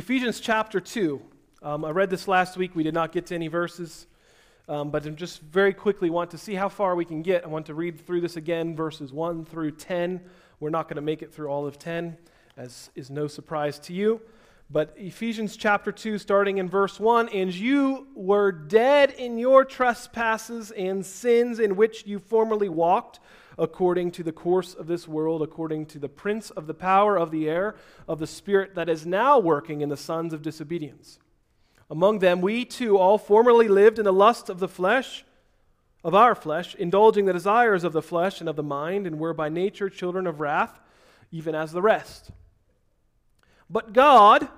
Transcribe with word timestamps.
Ephesians 0.00 0.40
chapter 0.40 0.80
2. 0.80 1.20
Um, 1.62 1.84
I 1.84 1.90
read 1.90 2.08
this 2.08 2.26
last 2.26 2.56
week. 2.56 2.74
We 2.74 2.82
did 2.82 2.94
not 2.94 3.12
get 3.12 3.26
to 3.26 3.34
any 3.34 3.48
verses, 3.48 4.06
um, 4.66 4.90
but 4.90 5.06
I 5.06 5.10
just 5.10 5.42
very 5.42 5.74
quickly 5.74 6.08
want 6.08 6.30
to 6.30 6.38
see 6.38 6.54
how 6.54 6.70
far 6.70 6.96
we 6.96 7.04
can 7.04 7.20
get. 7.20 7.44
I 7.44 7.48
want 7.48 7.66
to 7.66 7.74
read 7.74 8.06
through 8.06 8.22
this 8.22 8.36
again, 8.36 8.74
verses 8.74 9.12
1 9.12 9.44
through 9.44 9.72
10. 9.72 10.22
We're 10.58 10.70
not 10.70 10.88
going 10.88 10.96
to 10.96 11.02
make 11.02 11.20
it 11.20 11.34
through 11.34 11.48
all 11.48 11.66
of 11.66 11.78
10, 11.78 12.16
as 12.56 12.88
is 12.94 13.10
no 13.10 13.26
surprise 13.26 13.78
to 13.80 13.92
you. 13.92 14.22
But 14.72 14.94
Ephesians 14.96 15.56
chapter 15.56 15.90
2, 15.90 16.18
starting 16.18 16.58
in 16.58 16.68
verse 16.68 17.00
1 17.00 17.30
And 17.30 17.52
you 17.52 18.06
were 18.14 18.52
dead 18.52 19.10
in 19.10 19.36
your 19.36 19.64
trespasses 19.64 20.70
and 20.70 21.04
sins 21.04 21.58
in 21.58 21.74
which 21.74 22.06
you 22.06 22.20
formerly 22.20 22.68
walked 22.68 23.18
according 23.58 24.12
to 24.12 24.22
the 24.22 24.32
course 24.32 24.74
of 24.74 24.86
this 24.86 25.08
world, 25.08 25.42
according 25.42 25.86
to 25.86 25.98
the 25.98 26.08
prince 26.08 26.50
of 26.50 26.68
the 26.68 26.74
power 26.74 27.18
of 27.18 27.32
the 27.32 27.48
air, 27.48 27.74
of 28.06 28.20
the 28.20 28.28
spirit 28.28 28.76
that 28.76 28.88
is 28.88 29.04
now 29.04 29.40
working 29.40 29.80
in 29.80 29.88
the 29.88 29.96
sons 29.96 30.32
of 30.32 30.40
disobedience. 30.40 31.18
Among 31.90 32.20
them, 32.20 32.40
we 32.40 32.64
too 32.64 32.96
all 32.96 33.18
formerly 33.18 33.66
lived 33.66 33.98
in 33.98 34.04
the 34.04 34.12
lust 34.12 34.48
of 34.48 34.60
the 34.60 34.68
flesh, 34.68 35.24
of 36.04 36.14
our 36.14 36.36
flesh, 36.36 36.76
indulging 36.76 37.24
the 37.24 37.32
desires 37.32 37.82
of 37.82 37.92
the 37.92 38.00
flesh 38.00 38.38
and 38.38 38.48
of 38.48 38.54
the 38.54 38.62
mind, 38.62 39.04
and 39.04 39.18
were 39.18 39.34
by 39.34 39.48
nature 39.48 39.90
children 39.90 40.28
of 40.28 40.38
wrath, 40.38 40.78
even 41.32 41.56
as 41.56 41.72
the 41.72 41.82
rest. 41.82 42.30
But 43.68 43.92
God, 43.92 44.48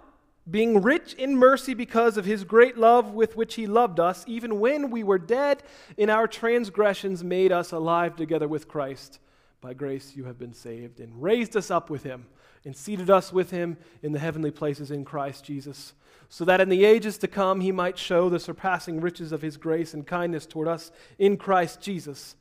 being 0.50 0.82
rich 0.82 1.14
in 1.14 1.36
mercy 1.36 1.72
because 1.72 2.16
of 2.16 2.24
his 2.24 2.44
great 2.44 2.76
love 2.76 3.14
with 3.14 3.36
which 3.36 3.54
he 3.54 3.66
loved 3.66 4.00
us, 4.00 4.24
even 4.26 4.58
when 4.58 4.90
we 4.90 5.04
were 5.04 5.18
dead 5.18 5.62
in 5.96 6.10
our 6.10 6.26
transgressions, 6.26 7.22
made 7.22 7.52
us 7.52 7.70
alive 7.70 8.16
together 8.16 8.48
with 8.48 8.66
Christ. 8.66 9.20
By 9.60 9.74
grace 9.74 10.16
you 10.16 10.24
have 10.24 10.38
been 10.38 10.52
saved, 10.52 10.98
and 10.98 11.22
raised 11.22 11.56
us 11.56 11.70
up 11.70 11.90
with 11.90 12.02
him, 12.02 12.26
and 12.64 12.76
seated 12.76 13.08
us 13.08 13.32
with 13.32 13.50
him 13.52 13.76
in 14.02 14.10
the 14.10 14.18
heavenly 14.18 14.50
places 14.50 14.90
in 14.90 15.04
Christ 15.04 15.44
Jesus, 15.44 15.94
so 16.28 16.44
that 16.44 16.60
in 16.60 16.68
the 16.68 16.84
ages 16.84 17.18
to 17.18 17.28
come 17.28 17.60
he 17.60 17.70
might 17.70 17.96
show 17.96 18.28
the 18.28 18.40
surpassing 18.40 19.00
riches 19.00 19.30
of 19.30 19.42
his 19.42 19.56
grace 19.56 19.94
and 19.94 20.04
kindness 20.06 20.46
toward 20.46 20.66
us 20.66 20.90
in 21.18 21.36
Christ 21.36 21.80
Jesus. 21.80 22.34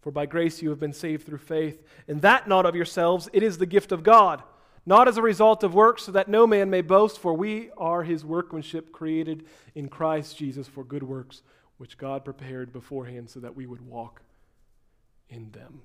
For 0.00 0.12
by 0.12 0.26
grace 0.26 0.62
you 0.62 0.70
have 0.70 0.80
been 0.80 0.92
saved 0.92 1.26
through 1.26 1.38
faith, 1.38 1.82
and 2.06 2.22
that 2.22 2.46
not 2.46 2.66
of 2.66 2.76
yourselves, 2.76 3.28
it 3.32 3.42
is 3.42 3.58
the 3.58 3.66
gift 3.66 3.90
of 3.90 4.04
God 4.04 4.44
not 4.84 5.06
as 5.08 5.16
a 5.16 5.22
result 5.22 5.62
of 5.62 5.74
works, 5.74 6.04
so 6.04 6.12
that 6.12 6.28
no 6.28 6.46
man 6.46 6.68
may 6.70 6.80
boast, 6.80 7.18
for 7.18 7.34
we 7.34 7.70
are 7.76 8.02
his 8.02 8.24
workmanship 8.24 8.92
created 8.92 9.44
in 9.74 9.88
Christ 9.88 10.36
Jesus 10.36 10.66
for 10.66 10.82
good 10.82 11.02
works, 11.02 11.42
which 11.78 11.98
God 11.98 12.24
prepared 12.24 12.72
beforehand 12.72 13.30
so 13.30 13.40
that 13.40 13.54
we 13.54 13.66
would 13.66 13.80
walk 13.80 14.22
in 15.28 15.50
them. 15.52 15.82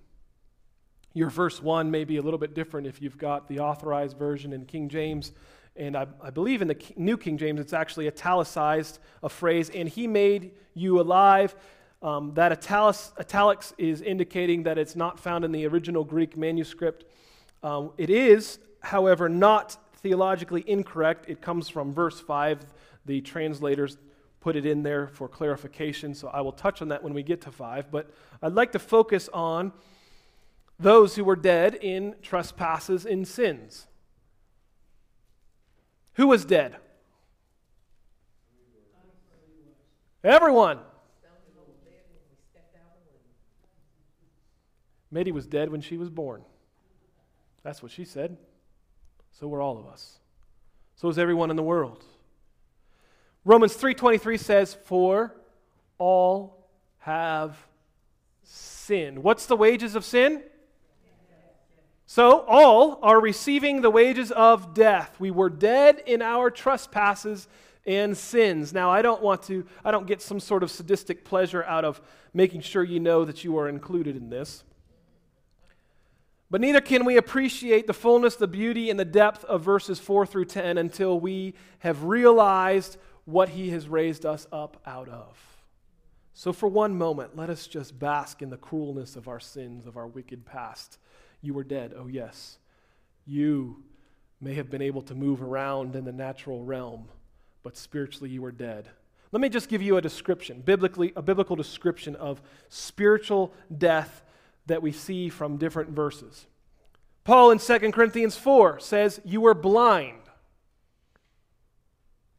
Your 1.14 1.30
verse 1.30 1.62
1 1.62 1.90
may 1.90 2.04
be 2.04 2.18
a 2.18 2.22
little 2.22 2.38
bit 2.38 2.54
different 2.54 2.86
if 2.86 3.02
you've 3.02 3.18
got 3.18 3.48
the 3.48 3.60
authorized 3.60 4.18
version 4.18 4.54
in 4.54 4.66
King 4.66 4.90
James. 4.90 5.32
And 5.76 5.96
I, 5.96 6.08
I 6.22 6.32
believe 6.32 6.62
in 6.62 6.68
the 6.68 6.78
New 6.96 7.18
King 7.18 7.38
James, 7.38 7.60
it's 7.60 7.74
actually 7.74 8.08
italicized 8.08 9.00
a 9.24 9.30
phrase, 9.30 9.70
and 9.70 9.88
he 9.88 10.08
made 10.08 10.52
you 10.74 11.00
alive. 11.00 11.56
Um, 12.02 12.34
that 12.36 12.52
italics, 12.52 13.14
italics 13.20 13.74
is 13.78 14.02
indicating 14.02 14.64
that 14.64 14.78
it's 14.78 14.96
not 14.96 15.20
found 15.20 15.46
in 15.46 15.52
the 15.52 15.66
original 15.66 16.04
Greek 16.04 16.38
manuscript. 16.38 17.06
Um, 17.64 17.92
it 17.98 18.10
is 18.10 18.60
however, 18.88 19.30
not 19.30 19.78
theologically 19.98 20.64
incorrect. 20.66 21.26
It 21.28 21.42
comes 21.42 21.70
from 21.70 21.94
verse 21.94 22.20
5. 22.20 22.66
The 23.06 23.22
translators 23.22 23.98
put 24.40 24.56
it 24.56 24.66
in 24.66 24.84
there 24.84 25.08
for 25.08 25.28
clarification, 25.28 26.14
so 26.14 26.30
I 26.30 26.42
will 26.42 26.52
touch 26.52 26.82
on 26.82 26.88
that 26.90 27.04
when 27.04 27.14
we 27.14 27.24
get 27.24 27.42
to 27.42 27.52
5. 27.52 27.92
But 27.92 28.10
I'd 28.42 28.54
like 28.54 28.72
to 28.72 28.80
focus 28.80 29.30
on 29.34 29.74
those 30.80 31.16
who 31.16 31.24
were 31.24 31.36
dead 31.36 31.76
in 31.76 32.16
trespasses 32.22 33.06
and 33.06 33.28
sins. 33.28 33.88
Who 36.14 36.28
was 36.28 36.46
dead? 36.46 36.78
Everyone. 40.24 40.80
Mady 45.14 45.32
was 45.32 45.48
dead 45.48 45.70
when 45.70 45.82
she 45.82 45.98
was 45.98 46.10
born. 46.10 46.44
That's 47.64 47.82
what 47.82 47.92
she 47.92 48.06
said. 48.06 48.38
So 49.40 49.48
were 49.48 49.62
all 49.62 49.78
of 49.78 49.86
us. 49.86 50.18
So 50.96 51.10
is 51.10 51.20
everyone 51.20 51.52
in 51.52 51.58
the 51.58 51.64
world. 51.64 52.04
Romans 53.46 53.76
3:23 53.76 54.36
says, 54.38 54.74
"For 54.74 55.36
all 56.00 56.68
have 57.00 57.68
sinned." 58.42 59.24
What's 59.24 59.46
the 59.46 59.56
wages 59.56 59.96
of 59.96 60.04
sin? 60.04 60.44
So 62.08 62.46
all 62.48 62.98
are 63.04 63.20
receiving 63.20 63.82
the 63.82 63.92
wages 63.92 64.32
of 64.32 64.74
death. 64.74 65.20
We 65.20 65.30
were 65.30 65.50
dead 65.50 66.02
in 66.06 66.24
our 66.24 66.50
trespasses 66.50 67.48
and 67.86 68.18
sins. 68.18 68.74
Now, 68.74 68.90
I 68.90 69.02
don't 69.02 69.22
want 69.22 69.44
to, 69.44 69.68
I 69.86 69.92
don't 69.92 70.08
get 70.08 70.22
some 70.22 70.40
sort 70.40 70.64
of 70.64 70.72
sadistic 70.72 71.24
pleasure 71.24 71.64
out 71.66 71.86
of 71.86 72.02
making 72.34 72.62
sure 72.62 72.84
you 72.84 73.00
know 73.00 73.24
that 73.24 73.44
you 73.44 73.58
are 73.58 73.70
included 73.70 74.16
in 74.16 74.30
this. 74.30 74.64
But 76.50 76.62
neither 76.62 76.80
can 76.80 77.04
we 77.04 77.18
appreciate 77.18 77.88
the 77.88 77.94
fullness, 77.94 78.36
the 78.36 78.48
beauty, 78.48 78.90
and 78.90 79.00
the 79.00 79.06
depth 79.06 79.44
of 79.46 79.64
verses 79.64 80.00
4 80.00 80.26
through 80.26 80.46
10 80.46 80.78
until 80.78 81.20
we 81.20 81.56
have 81.80 82.04
realized 82.06 82.98
what 83.26 83.50
he 83.50 83.70
has 83.72 83.90
raised 83.90 84.26
us 84.26 84.48
up 84.52 84.82
out 84.86 85.10
of. 85.10 85.38
So, 86.34 86.54
for 86.54 86.68
one 86.68 86.98
moment, 86.98 87.36
let 87.36 87.50
us 87.50 87.68
just 87.68 88.00
bask 88.00 88.42
in 88.42 88.50
the 88.50 88.58
cruelness 88.58 89.16
of 89.16 89.28
our 89.28 89.40
sins, 89.40 89.86
of 89.86 89.98
our 89.98 90.08
wicked 90.08 90.46
past. 90.46 91.00
You 91.42 91.54
were 91.54 91.64
dead, 91.64 91.94
oh 91.98 92.08
yes. 92.08 92.60
You 93.26 93.84
may 94.40 94.54
have 94.54 94.70
been 94.70 94.82
able 94.82 95.02
to 95.02 95.16
move 95.16 95.42
around 95.42 95.96
in 95.96 96.06
the 96.06 96.12
natural 96.12 96.64
realm, 96.64 97.10
but 97.64 97.76
spiritually 97.76 98.30
you 98.30 98.42
were 98.42 98.52
dead. 98.52 98.88
Let 99.32 99.42
me 99.42 99.50
just 99.50 99.68
give 99.68 99.82
you 99.82 99.98
a 99.98 100.02
description, 100.02 100.62
biblically, 100.62 101.12
a 101.16 101.22
biblical 101.22 101.58
description 101.58 102.16
of 102.16 102.42
spiritual 102.70 103.54
death 103.76 104.22
that 104.68 104.82
we 104.82 104.92
see 104.92 105.30
from 105.30 105.58
different 105.58 105.90
verses. 105.90 106.46
Paul 107.24 107.52
in 107.52 107.60
2 107.60 107.92
Corinthians 107.92 108.38
4 108.38 108.80
says, 108.80 109.20
You 109.26 109.42
were 109.42 109.54
blind. 109.54 110.22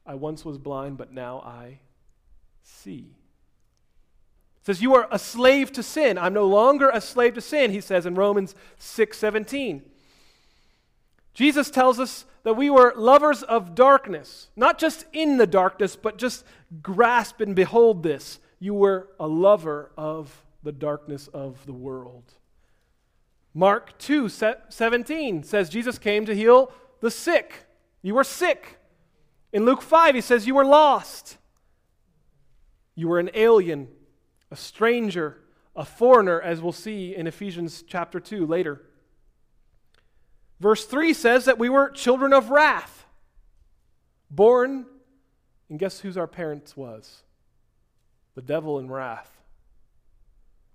I 0.06 0.15
once 0.15 0.44
was 0.44 0.56
blind, 0.56 0.97
but 0.97 1.12
now 1.12 1.41
I 1.41 1.81
see. 2.62 3.11
It 4.61 4.67
says, 4.67 4.81
You 4.81 4.94
are 4.94 5.09
a 5.11 5.19
slave 5.19 5.72
to 5.72 5.83
sin. 5.83 6.17
I'm 6.17 6.33
no 6.33 6.47
longer 6.47 6.88
a 6.88 7.00
slave 7.00 7.34
to 7.34 7.43
sin, 7.43 7.71
he 7.71 7.83
says 7.83 8.06
in 8.06 8.15
Romans 8.15 8.55
6 8.78 9.19
17. 9.19 9.83
Jesus 11.34 11.71
tells 11.71 12.00
us 12.00 12.25
that 12.43 12.55
we 12.55 12.71
were 12.71 12.94
lovers 12.97 13.43
of 13.43 13.75
darkness, 13.75 14.49
not 14.56 14.78
just 14.78 15.05
in 15.12 15.37
the 15.37 15.47
darkness, 15.47 15.97
but 15.97 16.17
just 16.17 16.44
grasp 16.83 17.41
and 17.41 17.55
behold 17.55 18.03
this. 18.03 18.41
You 18.59 18.75
were 18.75 19.09
a 19.21 19.28
lover 19.28 19.93
of 19.97 20.43
the 20.62 20.72
darkness 20.72 21.28
of 21.28 21.64
the 21.66 21.72
world. 21.72 22.32
Mark 23.54 23.98
2 23.98 24.28
17 24.28 25.42
says 25.42 25.69
Jesus 25.69 25.98
came 25.98 26.26
to 26.26 26.34
heal 26.34 26.72
the 27.00 27.10
sick. 27.10 27.66
You 28.02 28.14
were 28.14 28.24
sick. 28.24 28.78
In 29.52 29.64
Luke 29.64 29.82
5, 29.82 30.14
he 30.14 30.20
says 30.20 30.46
you 30.46 30.54
were 30.54 30.64
lost. 30.64 31.38
You 32.94 33.08
were 33.08 33.19
an 33.19 33.30
alien, 33.34 33.88
a 34.50 34.56
stranger, 34.56 35.38
a 35.74 35.84
foreigner, 35.84 36.41
as 36.41 36.60
we'll 36.60 36.72
see 36.72 37.14
in 37.14 37.26
Ephesians 37.26 37.82
chapter 37.86 38.20
2 38.20 38.46
later. 38.46 38.82
Verse 40.60 40.84
3 40.84 41.14
says 41.14 41.44
that 41.44 41.58
we 41.58 41.69
were 41.69 41.90
children 41.90 42.32
of 42.32 42.50
wrath, 42.50 43.06
born, 44.30 44.86
and 45.70 45.78
guess 45.78 46.00
whose 46.00 46.16
our 46.16 46.26
parents 46.26 46.76
was? 46.76 47.22
The 48.34 48.42
devil 48.42 48.78
in 48.78 48.90
wrath. 48.90 49.38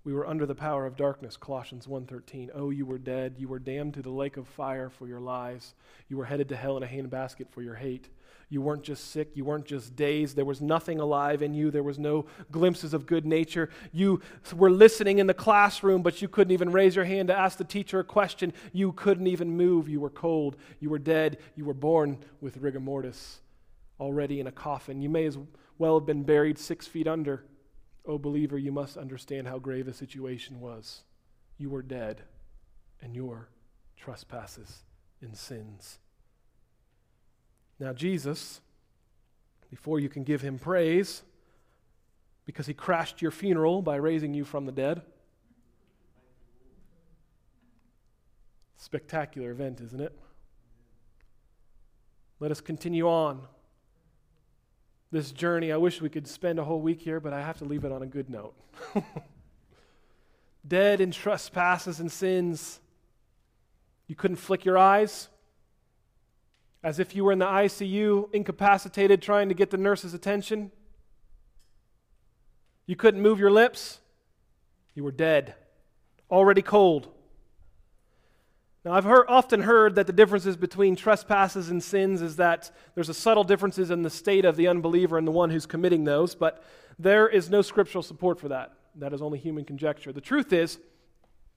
We 0.04 0.12
were 0.12 0.26
under 0.26 0.44
the 0.44 0.54
power 0.54 0.84
of 0.84 0.96
darkness, 0.96 1.38
Colossians 1.38 1.88
1:13. 1.88 2.50
Oh, 2.54 2.68
you 2.68 2.84
were 2.84 2.98
dead, 2.98 3.36
you 3.38 3.48
were 3.48 3.58
damned 3.58 3.94
to 3.94 4.02
the 4.02 4.10
lake 4.10 4.36
of 4.36 4.46
fire 4.46 4.90
for 4.90 5.08
your 5.08 5.20
lies. 5.20 5.74
You 6.08 6.18
were 6.18 6.26
headed 6.26 6.50
to 6.50 6.56
hell 6.56 6.76
in 6.76 6.82
a 6.82 6.86
handbasket 6.86 7.48
for 7.48 7.62
your 7.62 7.76
hate. 7.76 8.10
You 8.50 8.60
weren't 8.60 8.82
just 8.82 9.10
sick, 9.10 9.30
you 9.34 9.46
weren't 9.46 9.64
just 9.64 9.96
dazed. 9.96 10.36
There 10.36 10.44
was 10.44 10.60
nothing 10.60 11.00
alive 11.00 11.40
in 11.40 11.54
you. 11.54 11.70
There 11.70 11.82
was 11.82 11.98
no 11.98 12.26
glimpses 12.52 12.92
of 12.92 13.06
good 13.06 13.24
nature. 13.24 13.70
You 13.92 14.20
were 14.54 14.70
listening 14.70 15.18
in 15.18 15.26
the 15.26 15.32
classroom, 15.32 16.02
but 16.02 16.20
you 16.20 16.28
couldn't 16.28 16.52
even 16.52 16.70
raise 16.70 16.94
your 16.94 17.06
hand 17.06 17.28
to 17.28 17.36
ask 17.36 17.56
the 17.56 17.64
teacher 17.64 17.98
a 17.98 18.04
question. 18.04 18.52
You 18.74 18.92
couldn't 18.92 19.26
even 19.26 19.56
move. 19.56 19.88
You 19.88 20.00
were 20.00 20.10
cold. 20.10 20.56
You 20.80 20.90
were 20.90 20.98
dead. 20.98 21.38
You 21.56 21.64
were 21.64 21.72
born 21.72 22.18
with 22.42 22.58
rigor 22.58 22.78
mortis, 22.78 23.40
already 23.98 24.38
in 24.38 24.46
a 24.46 24.52
coffin. 24.52 25.00
You 25.00 25.08
may 25.08 25.24
as 25.24 25.38
well 25.78 25.98
have 25.98 26.06
been 26.06 26.24
buried 26.24 26.58
six 26.58 26.86
feet 26.86 27.08
under. 27.08 27.44
Oh, 28.06 28.18
believer, 28.18 28.58
you 28.58 28.72
must 28.72 28.96
understand 28.96 29.48
how 29.48 29.58
grave 29.58 29.86
the 29.86 29.94
situation 29.94 30.60
was. 30.60 31.02
You 31.56 31.70
were 31.70 31.82
dead, 31.82 32.22
and 33.00 33.14
your 33.14 33.48
trespasses 33.96 34.82
and 35.22 35.36
sins. 35.36 35.98
Now, 37.78 37.92
Jesus, 37.92 38.60
before 39.70 40.00
you 40.00 40.08
can 40.08 40.22
give 40.22 40.42
him 40.42 40.58
praise, 40.58 41.22
because 42.44 42.66
he 42.66 42.74
crashed 42.74 43.22
your 43.22 43.30
funeral 43.30 43.82
by 43.82 43.96
raising 43.96 44.34
you 44.34 44.44
from 44.44 44.66
the 44.66 44.72
dead. 44.72 45.02
Spectacular 48.76 49.50
event, 49.50 49.80
isn't 49.80 50.00
it? 50.00 50.12
Let 52.38 52.50
us 52.50 52.60
continue 52.60 53.08
on 53.08 53.46
this 55.14 55.30
journey. 55.30 55.70
I 55.70 55.76
wish 55.76 56.02
we 56.02 56.08
could 56.08 56.26
spend 56.26 56.58
a 56.58 56.64
whole 56.64 56.80
week 56.80 57.00
here, 57.00 57.20
but 57.20 57.32
I 57.32 57.40
have 57.40 57.58
to 57.58 57.64
leave 57.64 57.84
it 57.84 57.92
on 57.92 58.02
a 58.02 58.06
good 58.06 58.28
note. 58.28 58.52
Dead 60.68 61.00
in 61.00 61.12
trespasses 61.12 62.00
and 62.00 62.10
sins. 62.10 62.80
You 64.08 64.16
couldn't 64.16 64.38
flick 64.38 64.64
your 64.64 64.76
eyes 64.76 65.28
as 66.82 66.98
if 66.98 67.14
you 67.14 67.24
were 67.24 67.30
in 67.30 67.38
the 67.38 67.46
ICU, 67.46 68.34
incapacitated, 68.34 69.22
trying 69.22 69.48
to 69.48 69.54
get 69.54 69.70
the 69.70 69.76
nurse's 69.76 70.14
attention. 70.14 70.72
You 72.86 72.96
couldn't 72.96 73.22
move 73.22 73.38
your 73.38 73.52
lips. 73.52 74.00
You 74.94 75.04
were 75.04 75.12
dead, 75.12 75.54
already 76.28 76.60
cold. 76.60 77.08
Now, 78.84 78.92
I've 78.92 79.04
heard, 79.04 79.24
often 79.28 79.62
heard 79.62 79.94
that 79.94 80.06
the 80.06 80.12
differences 80.12 80.58
between 80.58 80.94
trespasses 80.94 81.70
and 81.70 81.82
sins 81.82 82.20
is 82.20 82.36
that 82.36 82.70
there's 82.94 83.08
a 83.08 83.14
subtle 83.14 83.42
differences 83.42 83.90
in 83.90 84.02
the 84.02 84.10
state 84.10 84.44
of 84.44 84.56
the 84.56 84.68
unbeliever 84.68 85.16
and 85.16 85.26
the 85.26 85.32
one 85.32 85.48
who's 85.48 85.64
committing 85.64 86.04
those, 86.04 86.34
but 86.34 86.62
there 86.98 87.26
is 87.26 87.48
no 87.48 87.62
scriptural 87.62 88.02
support 88.02 88.38
for 88.38 88.48
that. 88.48 88.74
That 88.96 89.14
is 89.14 89.22
only 89.22 89.38
human 89.38 89.64
conjecture. 89.64 90.12
The 90.12 90.20
truth 90.20 90.52
is, 90.52 90.78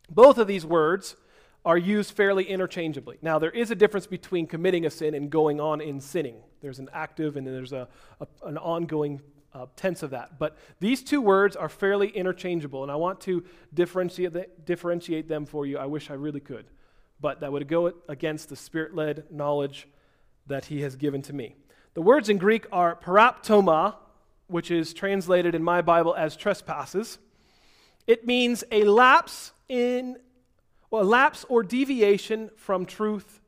both 0.10 0.38
of 0.38 0.48
these 0.48 0.66
words 0.66 1.18
are 1.66 1.78
used 1.78 2.14
fairly 2.14 2.46
interchangeably. 2.46 3.18
Now, 3.22 3.40
there 3.40 3.52
is 3.52 3.72
a 3.72 3.76
difference 3.76 4.08
between 4.08 4.48
committing 4.48 4.86
a 4.86 4.90
sin 4.90 5.14
and 5.14 5.30
going 5.30 5.60
on 5.60 5.82
in 5.82 6.00
sinning. 6.00 6.38
There's 6.62 6.80
an 6.80 6.90
active 6.94 7.36
and 7.36 7.46
there's 7.46 7.74
a, 7.74 7.90
a 8.22 8.28
an 8.46 8.58
ongoing 8.58 9.22
uh, 9.54 9.66
tense 9.76 10.02
of 10.02 10.12
that. 10.12 10.40
But 10.40 10.56
these 10.80 11.04
two 11.04 11.20
words 11.20 11.58
are 11.58 11.68
fairly 11.68 12.08
interchangeable, 12.08 12.84
and 12.84 12.92
I 12.92 12.96
want 12.96 13.20
to 13.22 13.44
differentiate, 13.74 14.66
differentiate 14.66 15.28
them 15.28 15.46
for 15.46 15.66
you. 15.66 15.78
I 15.78 15.88
wish 15.88 16.10
I 16.10 16.14
really 16.14 16.40
could 16.40 16.68
but 17.20 17.40
that 17.42 17.52
would 17.52 17.68
go 17.68 17.94
against 18.08 18.50
the 18.50 18.56
spirit 18.56 18.96
led 18.96 19.26
knowledge 19.32 19.88
that 20.48 20.66
he 20.66 20.82
has 20.82 20.96
given 20.96 21.22
to 21.24 21.34
me. 21.34 21.56
The 21.94 22.02
words 22.02 22.30
in 22.30 22.38
Greek 22.38 22.66
are 22.72 22.96
paraptoma, 22.96 23.96
which 24.48 24.72
is 24.72 24.94
translated 24.94 25.56
in 25.56 25.64
my 25.64 25.82
Bible 25.82 26.16
as 26.16 26.36
trespasses. 26.36 27.18
It 28.06 28.26
means 28.26 28.64
a 28.72 28.84
lapse 28.84 29.52
in 29.68 30.18
well, 30.90 31.02
a 31.02 31.04
lapse 31.04 31.46
or 31.50 31.64
deviation 31.64 32.50
from 32.56 32.86
truth 32.86 33.42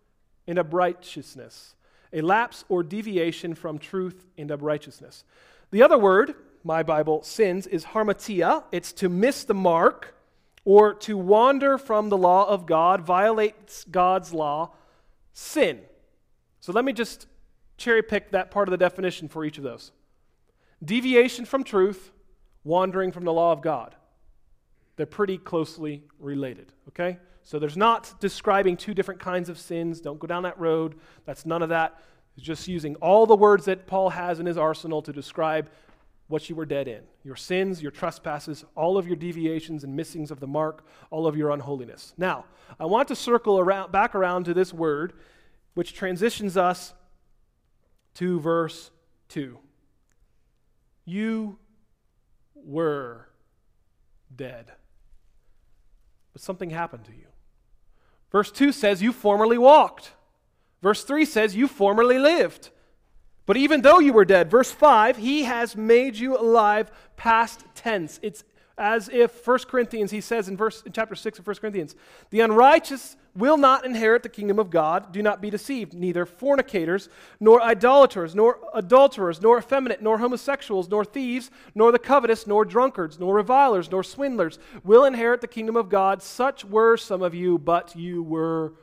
and 0.48 0.74
righteousness. 0.74 1.75
A 2.12 2.21
lapse 2.21 2.66
or 2.68 2.83
deviation 2.83 3.56
from 3.56 3.77
truth 3.77 4.25
and 4.38 4.51
righteousness. 4.62 5.24
The 5.71 5.83
other 5.83 5.98
word, 5.98 6.36
my 6.63 6.83
Bible, 6.83 7.24
sins, 7.24 7.68
is 7.68 7.86
harmatia. 7.86 8.63
It's 8.71 8.92
to 8.94 9.07
miss 9.07 9.44
the 9.44 9.54
mark 9.54 10.16
or 10.69 10.94
to 10.94 11.18
wander 11.18 11.80
from 11.80 12.10
the 12.10 12.18
law 12.18 12.48
of 12.48 12.68
God, 12.68 13.01
violates 13.01 13.83
God's 13.86 14.36
law, 14.36 14.71
sin. 15.33 15.80
So 16.60 16.71
let 16.71 16.86
me 16.86 16.94
just 16.94 17.25
cherry 17.77 18.04
pick 18.04 18.30
that 18.33 18.51
part 18.51 18.68
of 18.68 18.71
the 18.71 18.77
definition 18.77 19.27
for 19.27 19.44
each 19.44 19.57
of 19.57 19.63
those 19.63 19.92
deviation 20.83 21.44
from 21.45 21.63
truth, 21.63 22.12
wandering 22.63 23.12
from 23.12 23.25
the 23.25 23.33
law 23.33 23.51
of 23.51 23.63
God. 23.63 23.95
They're 24.95 25.07
pretty 25.07 25.39
closely 25.39 26.04
related, 26.19 26.71
okay? 26.89 27.18
So 27.42 27.57
there's 27.57 27.75
not 27.75 28.19
describing 28.19 28.77
two 28.77 28.94
different 28.94 29.19
kinds 29.19 29.50
of 29.50 29.57
sins. 29.57 30.00
Don't 30.00 30.19
go 30.19 30.27
down 30.27 30.44
that 30.44 30.60
road. 30.60 31.00
That's 31.25 31.48
none 31.48 31.63
of 31.63 31.69
that. 31.69 32.00
It's 32.38 32.45
just 32.45 32.68
using 32.68 32.94
all 32.98 33.25
the 33.25 33.36
words 33.36 33.66
that 33.66 33.88
Paul 33.88 34.12
has 34.12 34.39
in 34.39 34.45
his 34.45 34.57
arsenal 34.57 35.01
to 35.01 35.12
describe 35.12 35.71
what 36.27 36.48
you 36.48 36.56
were 36.56 36.68
dead 36.68 36.88
in 36.88 37.01
your 37.29 37.35
sins, 37.35 37.79
your 37.79 37.91
trespasses, 37.91 38.65
all 38.73 38.97
of 38.97 39.05
your 39.05 39.15
deviations 39.15 39.83
and 39.83 39.95
missings 39.95 40.31
of 40.31 40.39
the 40.39 40.47
mark, 40.47 40.83
all 41.11 41.27
of 41.27 41.37
your 41.37 41.51
unholiness. 41.51 42.15
Now, 42.17 42.45
I 42.79 42.87
want 42.87 43.07
to 43.09 43.15
circle 43.15 43.59
around, 43.59 43.91
back 43.91 44.15
around 44.15 44.45
to 44.45 44.53
this 44.55 44.73
word, 44.73 45.13
which 45.75 45.93
transitions 45.93 46.57
us 46.57 46.95
to 48.15 48.39
verse 48.39 48.89
2. 49.27 49.59
You 51.05 51.59
were 52.55 53.27
dead, 54.35 54.71
but 56.33 56.41
something 56.41 56.71
happened 56.71 57.05
to 57.05 57.11
you. 57.11 57.27
Verse 58.31 58.51
2 58.51 58.71
says, 58.71 59.03
You 59.03 59.13
formerly 59.13 59.59
walked. 59.59 60.13
Verse 60.81 61.03
3 61.03 61.25
says, 61.25 61.55
You 61.55 61.67
formerly 61.67 62.17
lived. 62.17 62.71
But 63.49 63.57
even 63.57 63.81
though 63.81 63.97
you 63.97 64.13
were 64.13 64.25
dead, 64.25 64.51
verse 64.51 64.69
5, 64.69 65.17
he 65.17 65.41
has 65.45 65.75
made 65.75 66.15
you 66.15 66.37
alive 66.37 66.91
past 67.17 67.65
tense. 67.73 68.19
It's 68.21 68.43
as 68.77 69.09
if 69.09 69.43
1 69.43 69.57
Corinthians, 69.67 70.11
he 70.11 70.21
says 70.21 70.47
in 70.47 70.55
verse 70.55 70.83
in 70.83 70.91
chapter 70.91 71.15
6 71.15 71.39
of 71.39 71.47
1 71.47 71.55
Corinthians, 71.55 71.95
the 72.29 72.41
unrighteous 72.41 73.17
will 73.35 73.57
not 73.57 73.87
inherit 73.87 74.21
the 74.21 74.29
kingdom 74.29 74.59
of 74.59 74.69
God. 74.69 75.11
Do 75.11 75.23
not 75.23 75.41
be 75.41 75.49
deceived. 75.49 75.95
Neither 75.95 76.27
fornicators, 76.27 77.09
nor 77.39 77.59
idolaters, 77.59 78.35
nor 78.35 78.59
adulterers, 78.71 79.41
nor 79.41 79.57
effeminate, 79.57 80.03
nor 80.03 80.19
homosexuals, 80.19 80.87
nor 80.87 81.03
thieves, 81.03 81.49
nor 81.73 81.91
the 81.91 81.97
covetous, 81.97 82.45
nor 82.45 82.63
drunkards, 82.65 83.17
nor 83.17 83.33
revilers, 83.33 83.89
nor 83.89 84.03
swindlers 84.03 84.59
will 84.83 85.05
inherit 85.05 85.41
the 85.41 85.47
kingdom 85.47 85.75
of 85.75 85.89
God. 85.89 86.21
Such 86.21 86.65
were 86.65 86.97
some 86.97 87.23
of 87.23 87.33
you, 87.33 87.57
but 87.57 87.95
you 87.95 88.21
were 88.21 88.73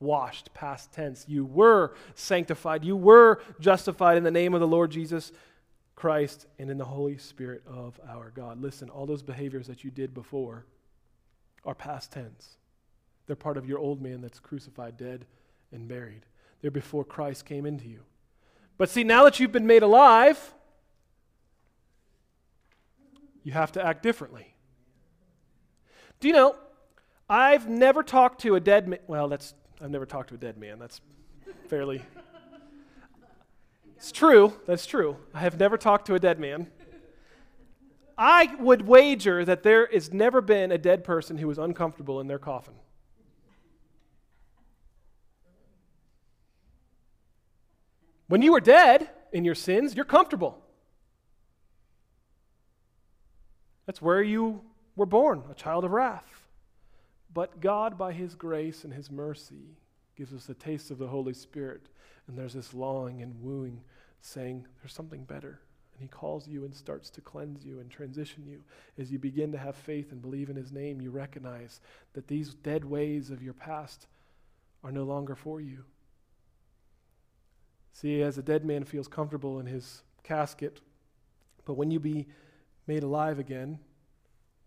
washed, 0.00 0.52
past 0.54 0.92
tense. 0.92 1.24
You 1.28 1.44
were 1.44 1.94
sanctified. 2.14 2.84
You 2.84 2.96
were 2.96 3.40
justified 3.60 4.16
in 4.16 4.24
the 4.24 4.30
name 4.30 4.54
of 4.54 4.60
the 4.60 4.66
Lord 4.66 4.90
Jesus 4.90 5.32
Christ 5.94 6.46
and 6.58 6.70
in 6.70 6.78
the 6.78 6.84
Holy 6.84 7.16
Spirit 7.16 7.62
of 7.66 7.98
our 8.08 8.30
God. 8.30 8.60
Listen, 8.60 8.90
all 8.90 9.06
those 9.06 9.22
behaviors 9.22 9.66
that 9.66 9.84
you 9.84 9.90
did 9.90 10.12
before 10.12 10.66
are 11.64 11.74
past 11.74 12.12
tense. 12.12 12.58
They're 13.26 13.36
part 13.36 13.56
of 13.56 13.66
your 13.66 13.78
old 13.78 14.00
man 14.00 14.20
that's 14.20 14.38
crucified, 14.38 14.96
dead, 14.96 15.26
and 15.72 15.88
buried. 15.88 16.26
They're 16.60 16.70
before 16.70 17.04
Christ 17.04 17.44
came 17.44 17.66
into 17.66 17.88
you. 17.88 18.00
But 18.78 18.90
see, 18.90 19.04
now 19.04 19.24
that 19.24 19.40
you've 19.40 19.52
been 19.52 19.66
made 19.66 19.82
alive, 19.82 20.54
you 23.42 23.52
have 23.52 23.72
to 23.72 23.84
act 23.84 24.02
differently. 24.02 24.54
Do 26.20 26.28
you 26.28 26.34
know, 26.34 26.56
I've 27.28 27.68
never 27.68 28.02
talked 28.02 28.42
to 28.42 28.54
a 28.54 28.60
dead 28.60 28.86
man. 28.86 29.00
Well, 29.06 29.28
that's 29.28 29.54
I've 29.80 29.90
never 29.90 30.06
talked 30.06 30.30
to 30.30 30.34
a 30.34 30.38
dead 30.38 30.56
man. 30.56 30.78
That's 30.78 31.00
fairly. 31.68 32.02
It's 33.96 34.12
true. 34.12 34.54
That's 34.66 34.86
true. 34.86 35.16
I 35.34 35.40
have 35.40 35.58
never 35.58 35.76
talked 35.76 36.06
to 36.06 36.14
a 36.14 36.18
dead 36.18 36.38
man. 36.38 36.70
I 38.18 38.54
would 38.58 38.86
wager 38.86 39.44
that 39.44 39.62
there 39.62 39.88
has 39.92 40.12
never 40.12 40.40
been 40.40 40.72
a 40.72 40.78
dead 40.78 41.04
person 41.04 41.36
who 41.36 41.46
was 41.46 41.58
uncomfortable 41.58 42.20
in 42.20 42.26
their 42.26 42.38
coffin. 42.38 42.74
When 48.28 48.42
you 48.42 48.54
are 48.54 48.60
dead 48.60 49.10
in 49.32 49.44
your 49.44 49.54
sins, 49.54 49.94
you're 49.94 50.04
comfortable. 50.04 50.62
That's 53.84 54.02
where 54.02 54.22
you 54.22 54.62
were 54.96 55.06
born, 55.06 55.42
a 55.50 55.54
child 55.54 55.84
of 55.84 55.92
wrath. 55.92 56.35
But 57.36 57.60
God, 57.60 57.98
by 57.98 58.14
His 58.14 58.34
grace 58.34 58.82
and 58.82 58.94
His 58.94 59.10
mercy, 59.10 59.76
gives 60.16 60.32
us 60.32 60.48
a 60.48 60.54
taste 60.54 60.90
of 60.90 60.96
the 60.96 61.08
Holy 61.08 61.34
Spirit. 61.34 61.82
And 62.26 62.38
there's 62.38 62.54
this 62.54 62.72
longing 62.72 63.20
and 63.20 63.42
wooing 63.42 63.82
saying, 64.22 64.66
There's 64.80 64.94
something 64.94 65.22
better. 65.24 65.60
And 65.92 66.00
He 66.00 66.08
calls 66.08 66.48
you 66.48 66.64
and 66.64 66.74
starts 66.74 67.10
to 67.10 67.20
cleanse 67.20 67.62
you 67.62 67.78
and 67.78 67.90
transition 67.90 68.46
you. 68.46 68.62
As 68.96 69.12
you 69.12 69.18
begin 69.18 69.52
to 69.52 69.58
have 69.58 69.76
faith 69.76 70.12
and 70.12 70.22
believe 70.22 70.48
in 70.48 70.56
His 70.56 70.72
name, 70.72 71.02
you 71.02 71.10
recognize 71.10 71.82
that 72.14 72.26
these 72.26 72.54
dead 72.54 72.86
ways 72.86 73.28
of 73.28 73.42
your 73.42 73.52
past 73.52 74.06
are 74.82 74.90
no 74.90 75.04
longer 75.04 75.34
for 75.34 75.60
you. 75.60 75.84
See, 77.92 78.22
as 78.22 78.38
a 78.38 78.42
dead 78.42 78.64
man 78.64 78.84
feels 78.84 79.08
comfortable 79.08 79.60
in 79.60 79.66
his 79.66 80.02
casket, 80.22 80.80
but 81.66 81.74
when 81.74 81.90
you 81.90 82.00
be 82.00 82.28
made 82.86 83.02
alive 83.02 83.38
again, 83.38 83.78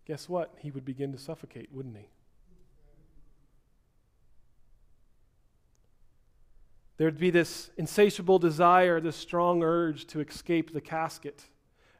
guess 0.04 0.28
what? 0.28 0.54
He 0.60 0.70
would 0.70 0.84
begin 0.84 1.10
to 1.10 1.18
suffocate, 1.18 1.70
wouldn't 1.72 1.96
he? 1.96 2.10
There'd 7.00 7.16
be 7.16 7.30
this 7.30 7.70
insatiable 7.78 8.38
desire, 8.38 9.00
this 9.00 9.16
strong 9.16 9.62
urge 9.62 10.04
to 10.08 10.20
escape 10.20 10.74
the 10.74 10.82
casket. 10.82 11.46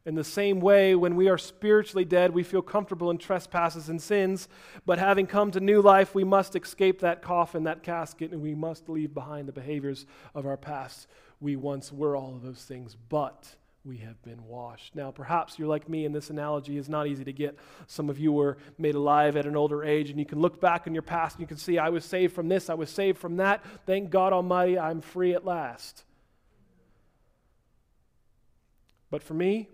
In 0.04 0.14
the 0.14 0.22
same 0.22 0.60
way, 0.60 0.94
when 0.94 1.16
we 1.16 1.30
are 1.30 1.38
spiritually 1.38 2.04
dead, 2.04 2.34
we 2.34 2.42
feel 2.42 2.60
comfortable 2.60 3.10
in 3.10 3.16
trespasses 3.16 3.88
and 3.88 3.98
sins, 3.98 4.46
but 4.84 4.98
having 4.98 5.26
come 5.26 5.52
to 5.52 5.60
new 5.60 5.80
life, 5.80 6.14
we 6.14 6.22
must 6.22 6.54
escape 6.54 7.00
that 7.00 7.22
coffin, 7.22 7.64
that 7.64 7.82
casket, 7.82 8.32
and 8.32 8.42
we 8.42 8.54
must 8.54 8.90
leave 8.90 9.14
behind 9.14 9.48
the 9.48 9.52
behaviors 9.52 10.04
of 10.34 10.44
our 10.44 10.58
past. 10.58 11.06
We 11.40 11.56
once 11.56 11.90
were 11.90 12.14
all 12.14 12.34
of 12.34 12.42
those 12.42 12.64
things, 12.64 12.94
but 13.08 13.56
we 13.84 13.98
have 13.98 14.22
been 14.22 14.44
washed. 14.44 14.94
Now, 14.94 15.10
perhaps 15.10 15.58
you're 15.58 15.68
like 15.68 15.88
me, 15.88 16.04
and 16.04 16.14
this 16.14 16.28
analogy 16.28 16.76
is 16.76 16.88
not 16.88 17.06
easy 17.06 17.24
to 17.24 17.32
get. 17.32 17.56
Some 17.86 18.10
of 18.10 18.18
you 18.18 18.30
were 18.30 18.58
made 18.76 18.94
alive 18.94 19.36
at 19.36 19.46
an 19.46 19.56
older 19.56 19.82
age, 19.82 20.10
and 20.10 20.18
you 20.18 20.26
can 20.26 20.38
look 20.38 20.60
back 20.60 20.86
in 20.86 20.92
your 20.92 21.02
past 21.02 21.36
and 21.36 21.40
you 21.40 21.46
can 21.46 21.56
see, 21.56 21.78
I 21.78 21.88
was 21.88 22.04
saved 22.04 22.34
from 22.34 22.48
this, 22.48 22.68
I 22.68 22.74
was 22.74 22.90
saved 22.90 23.18
from 23.18 23.38
that. 23.38 23.64
Thank 23.86 24.10
God 24.10 24.32
Almighty, 24.32 24.78
I'm 24.78 25.00
free 25.00 25.34
at 25.34 25.46
last. 25.46 26.04
But 29.10 29.22
for 29.22 29.34
me, 29.34 29.68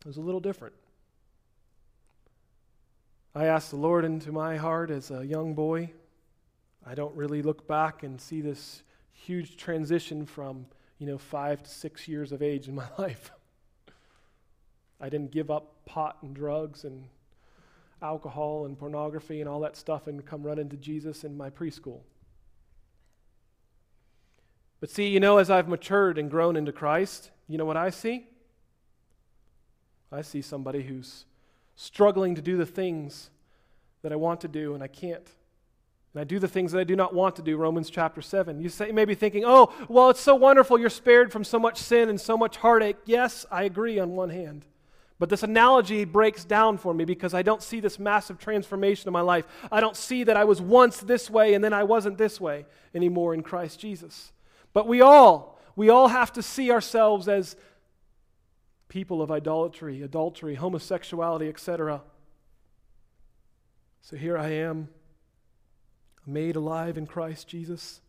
it 0.00 0.06
was 0.06 0.16
a 0.16 0.22
little 0.22 0.40
different. 0.40 0.74
I 3.34 3.46
asked 3.46 3.70
the 3.70 3.76
Lord 3.76 4.04
into 4.04 4.32
my 4.32 4.56
heart 4.56 4.90
as 4.90 5.10
a 5.10 5.26
young 5.26 5.54
boy. 5.54 5.92
I 6.86 6.94
don't 6.94 7.14
really 7.14 7.42
look 7.42 7.66
back 7.68 8.02
and 8.02 8.20
see 8.20 8.40
this 8.40 8.82
huge 9.12 9.56
transition 9.56 10.26
from, 10.26 10.66
you 11.00 11.06
know, 11.06 11.18
five 11.18 11.62
to 11.62 11.70
six 11.70 12.06
years 12.06 12.30
of 12.30 12.42
age 12.42 12.68
in 12.68 12.74
my 12.76 12.86
life. 12.98 13.32
I 15.00 15.08
didn't 15.08 15.32
give 15.32 15.50
up 15.50 15.84
pot 15.86 16.18
and 16.22 16.36
drugs 16.36 16.84
and 16.84 17.04
alcohol 18.02 18.66
and 18.66 18.78
pornography 18.78 19.40
and 19.40 19.48
all 19.48 19.60
that 19.60 19.76
stuff 19.76 20.06
and 20.06 20.24
come 20.24 20.42
running 20.42 20.68
to 20.68 20.76
Jesus 20.76 21.24
in 21.24 21.36
my 21.36 21.48
preschool. 21.48 22.00
But 24.78 24.90
see, 24.90 25.08
you 25.08 25.20
know, 25.20 25.38
as 25.38 25.50
I've 25.50 25.68
matured 25.68 26.18
and 26.18 26.30
grown 26.30 26.54
into 26.54 26.72
Christ, 26.72 27.30
you 27.48 27.56
know 27.56 27.64
what 27.64 27.76
I 27.76 27.90
see? 27.90 28.26
I 30.12 30.22
see 30.22 30.42
somebody 30.42 30.82
who's 30.82 31.24
struggling 31.76 32.34
to 32.34 32.42
do 32.42 32.58
the 32.58 32.66
things 32.66 33.30
that 34.02 34.12
I 34.12 34.16
want 34.16 34.40
to 34.42 34.48
do 34.48 34.74
and 34.74 34.82
I 34.82 34.88
can't. 34.88 35.28
And 36.12 36.20
I 36.20 36.24
do 36.24 36.38
the 36.38 36.48
things 36.48 36.72
that 36.72 36.80
I 36.80 36.84
do 36.84 36.96
not 36.96 37.14
want 37.14 37.36
to 37.36 37.42
do, 37.42 37.56
Romans 37.56 37.88
chapter 37.88 38.20
7. 38.20 38.60
You, 38.60 38.68
say, 38.68 38.88
you 38.88 38.92
may 38.92 39.04
be 39.04 39.14
thinking, 39.14 39.44
oh, 39.46 39.72
well, 39.88 40.10
it's 40.10 40.20
so 40.20 40.34
wonderful 40.34 40.78
you're 40.78 40.90
spared 40.90 41.30
from 41.30 41.44
so 41.44 41.58
much 41.58 41.78
sin 41.78 42.08
and 42.08 42.20
so 42.20 42.36
much 42.36 42.56
heartache. 42.56 42.96
Yes, 43.04 43.46
I 43.50 43.62
agree 43.62 43.98
on 43.98 44.10
one 44.10 44.30
hand. 44.30 44.64
But 45.20 45.28
this 45.28 45.42
analogy 45.42 46.04
breaks 46.04 46.44
down 46.44 46.78
for 46.78 46.94
me 46.94 47.04
because 47.04 47.34
I 47.34 47.42
don't 47.42 47.62
see 47.62 47.78
this 47.78 47.98
massive 47.98 48.38
transformation 48.38 49.06
of 49.06 49.12
my 49.12 49.20
life. 49.20 49.46
I 49.70 49.80
don't 49.80 49.96
see 49.96 50.24
that 50.24 50.36
I 50.36 50.44
was 50.44 50.60
once 50.60 50.98
this 50.98 51.28
way 51.30 51.54
and 51.54 51.62
then 51.62 51.74
I 51.74 51.84
wasn't 51.84 52.18
this 52.18 52.40
way 52.40 52.64
anymore 52.94 53.34
in 53.34 53.42
Christ 53.42 53.78
Jesus. 53.78 54.32
But 54.72 54.88
we 54.88 55.02
all, 55.02 55.60
we 55.76 55.90
all 55.90 56.08
have 56.08 56.32
to 56.32 56.42
see 56.42 56.72
ourselves 56.72 57.28
as 57.28 57.54
people 58.88 59.20
of 59.20 59.30
idolatry, 59.30 60.02
adultery, 60.02 60.54
homosexuality, 60.54 61.48
etc. 61.48 62.00
So 64.00 64.16
here 64.16 64.38
I 64.38 64.48
am 64.48 64.88
made 66.26 66.56
alive 66.56 66.98
in 66.98 67.06
Christ 67.06 67.48
Jesus, 67.48 68.00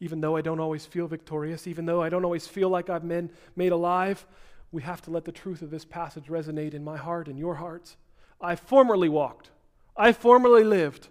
even 0.00 0.20
though 0.20 0.36
I 0.36 0.42
don't 0.42 0.60
always 0.60 0.86
feel 0.86 1.06
victorious, 1.06 1.66
even 1.66 1.86
though 1.86 2.02
I 2.02 2.08
don't 2.08 2.24
always 2.24 2.46
feel 2.46 2.68
like 2.68 2.90
I've 2.90 3.06
been 3.06 3.30
made 3.54 3.72
alive, 3.72 4.26
we 4.72 4.82
have 4.82 5.00
to 5.02 5.10
let 5.10 5.24
the 5.24 5.32
truth 5.32 5.62
of 5.62 5.70
this 5.70 5.84
passage 5.84 6.26
resonate 6.26 6.74
in 6.74 6.84
my 6.84 6.96
heart 6.96 7.28
and 7.28 7.38
your 7.38 7.54
hearts. 7.54 7.96
I 8.40 8.56
formerly 8.56 9.08
walked, 9.08 9.50
I 9.96 10.12
formerly 10.12 10.64
lived, 10.64 11.08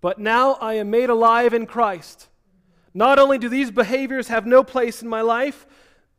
but 0.00 0.18
now 0.18 0.54
I 0.54 0.74
am 0.74 0.90
made 0.90 1.10
alive 1.10 1.52
in 1.52 1.66
Christ. 1.66 2.28
Not 2.94 3.18
only 3.18 3.38
do 3.38 3.48
these 3.48 3.70
behaviors 3.70 4.28
have 4.28 4.46
no 4.46 4.62
place 4.62 5.02
in 5.02 5.08
my 5.08 5.22
life, 5.22 5.66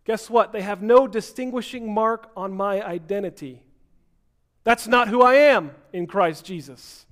guess 0.06 0.30
what? 0.30 0.52
They 0.52 0.62
have 0.62 0.82
no 0.82 1.08
distinguishing 1.08 1.94
mark 1.94 2.32
on 2.36 2.54
my 2.54 2.84
identity. 2.84 3.64
That's 4.64 4.88
not 4.88 5.08
who 5.08 5.22
I 5.22 5.36
am 5.36 5.72
in 5.92 6.08
Christ 6.08 6.46
Jesus. 6.46 7.06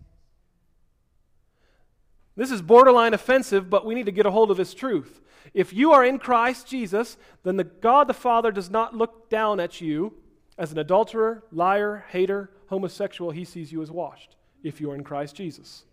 This 2.35 2.51
is 2.51 2.61
borderline 2.61 3.13
offensive, 3.13 3.69
but 3.69 3.85
we 3.85 3.93
need 3.93 4.05
to 4.05 4.11
get 4.11 4.25
a 4.25 4.31
hold 4.31 4.51
of 4.51 4.57
this 4.57 4.73
truth. 4.73 5.21
If 5.53 5.73
you 5.73 5.91
are 5.91 6.05
in 6.05 6.17
Christ 6.17 6.67
Jesus, 6.67 7.17
then 7.43 7.57
the 7.57 7.63
God 7.63 8.07
the 8.07 8.13
Father 8.13 8.51
does 8.51 8.69
not 8.69 8.95
look 8.95 9.29
down 9.29 9.59
at 9.59 9.81
you 9.81 10.13
as 10.57 10.71
an 10.71 10.79
adulterer, 10.79 11.43
liar, 11.51 12.05
hater, 12.09 12.51
homosexual. 12.67 13.31
He 13.31 13.43
sees 13.43 13.71
you 13.71 13.81
as 13.81 13.91
washed 13.91 14.35
if 14.63 14.79
you 14.79 14.91
are 14.91 14.95
in 14.95 15.03
Christ 15.03 15.35
Jesus. 15.35 15.83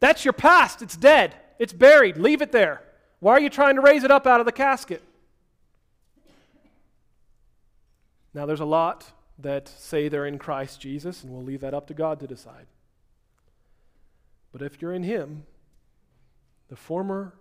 That's 0.00 0.24
your 0.24 0.34
past. 0.34 0.82
It's 0.82 0.96
dead. 0.96 1.34
It's 1.58 1.72
buried. 1.72 2.18
Leave 2.18 2.42
it 2.42 2.52
there. 2.52 2.82
Why 3.20 3.32
are 3.32 3.40
you 3.40 3.48
trying 3.48 3.76
to 3.76 3.80
raise 3.80 4.04
it 4.04 4.10
up 4.10 4.26
out 4.26 4.40
of 4.40 4.46
the 4.46 4.52
casket? 4.52 5.02
Now, 8.34 8.44
there's 8.44 8.60
a 8.60 8.66
lot 8.66 9.10
that 9.38 9.68
say 9.68 10.08
they're 10.08 10.26
in 10.26 10.38
Christ 10.38 10.80
Jesus, 10.80 11.22
and 11.22 11.32
we'll 11.32 11.42
leave 11.42 11.60
that 11.60 11.74
up 11.74 11.86
to 11.88 11.94
God 11.94 12.20
to 12.20 12.26
decide. 12.26 12.66
But 14.52 14.62
if 14.62 14.80
you're 14.80 14.94
in 14.94 15.02
Him, 15.02 15.44
the 16.68 16.76
former 16.76 17.34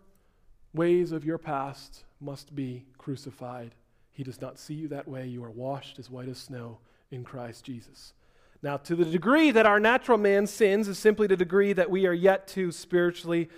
ways 0.73 1.11
of 1.11 1.23
your 1.23 1.37
past 1.37 2.03
must 2.19 2.55
be 2.55 2.85
crucified. 2.97 3.73
He 4.11 4.23
does 4.23 4.41
not 4.41 4.59
see 4.59 4.73
you 4.73 4.87
that 4.89 5.07
way. 5.07 5.25
You 5.25 5.43
are 5.43 5.51
washed 5.51 5.99
as 5.99 6.09
white 6.09 6.27
as 6.27 6.37
snow 6.37 6.79
in 7.11 7.23
Christ 7.23 7.63
Jesus. 7.63 8.13
Now, 8.61 8.77
to 8.77 8.95
the 8.95 9.05
degree 9.05 9.51
that 9.51 9.65
our 9.65 9.79
natural 9.79 10.17
man 10.17 10.47
sins 10.47 10.87
is 10.87 10.97
simply 10.97 11.27
the 11.27 11.37
degree 11.37 11.73
that 11.73 11.89
we 11.89 12.07
are 12.07 12.13
yet 12.13 12.47
to 12.49 12.71
spiritually 12.71 13.49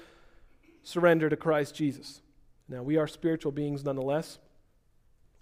surrender 0.84 1.30
to 1.30 1.36
Christ 1.36 1.76
Jesus. 1.76 2.22
Now, 2.70 2.84
we 2.84 2.98
are 2.98 3.08
spiritual 3.08 3.52
beings 3.52 3.84
nonetheless 3.84 4.40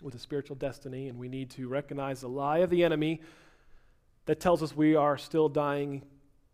with 0.02 0.16
a 0.16 0.20
spiritual 0.20 0.56
destiny, 0.56 1.08
and 1.08 1.18
we 1.18 1.30
need 1.30 1.50
to 1.52 1.68
recognize 1.68 2.22
the 2.22 2.30
lie 2.30 2.60
of 2.60 2.70
the 2.70 2.84
enemy 2.84 3.22
that 4.26 4.40
tells 4.40 4.62
us 4.62 4.76
we 4.76 4.96
are 4.96 5.18
still 5.18 5.50
dying 5.50 6.04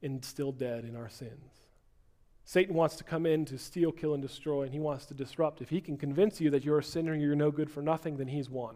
and 0.01 0.23
still 0.23 0.51
dead 0.51 0.83
in 0.85 0.95
our 0.95 1.09
sins. 1.09 1.61
Satan 2.43 2.75
wants 2.75 2.95
to 2.97 3.03
come 3.03 3.25
in 3.25 3.45
to 3.45 3.57
steal, 3.57 3.91
kill, 3.91 4.13
and 4.13 4.21
destroy, 4.21 4.63
and 4.63 4.73
he 4.73 4.79
wants 4.79 5.05
to 5.05 5.13
disrupt. 5.13 5.61
If 5.61 5.69
he 5.69 5.79
can 5.79 5.97
convince 5.97 6.41
you 6.41 6.49
that 6.49 6.65
you're 6.65 6.79
a 6.79 6.83
sinner 6.83 7.13
and 7.13 7.21
you're 7.21 7.35
no 7.35 7.51
good 7.51 7.69
for 7.69 7.81
nothing, 7.81 8.17
then 8.17 8.27
he's 8.27 8.49
won. 8.49 8.75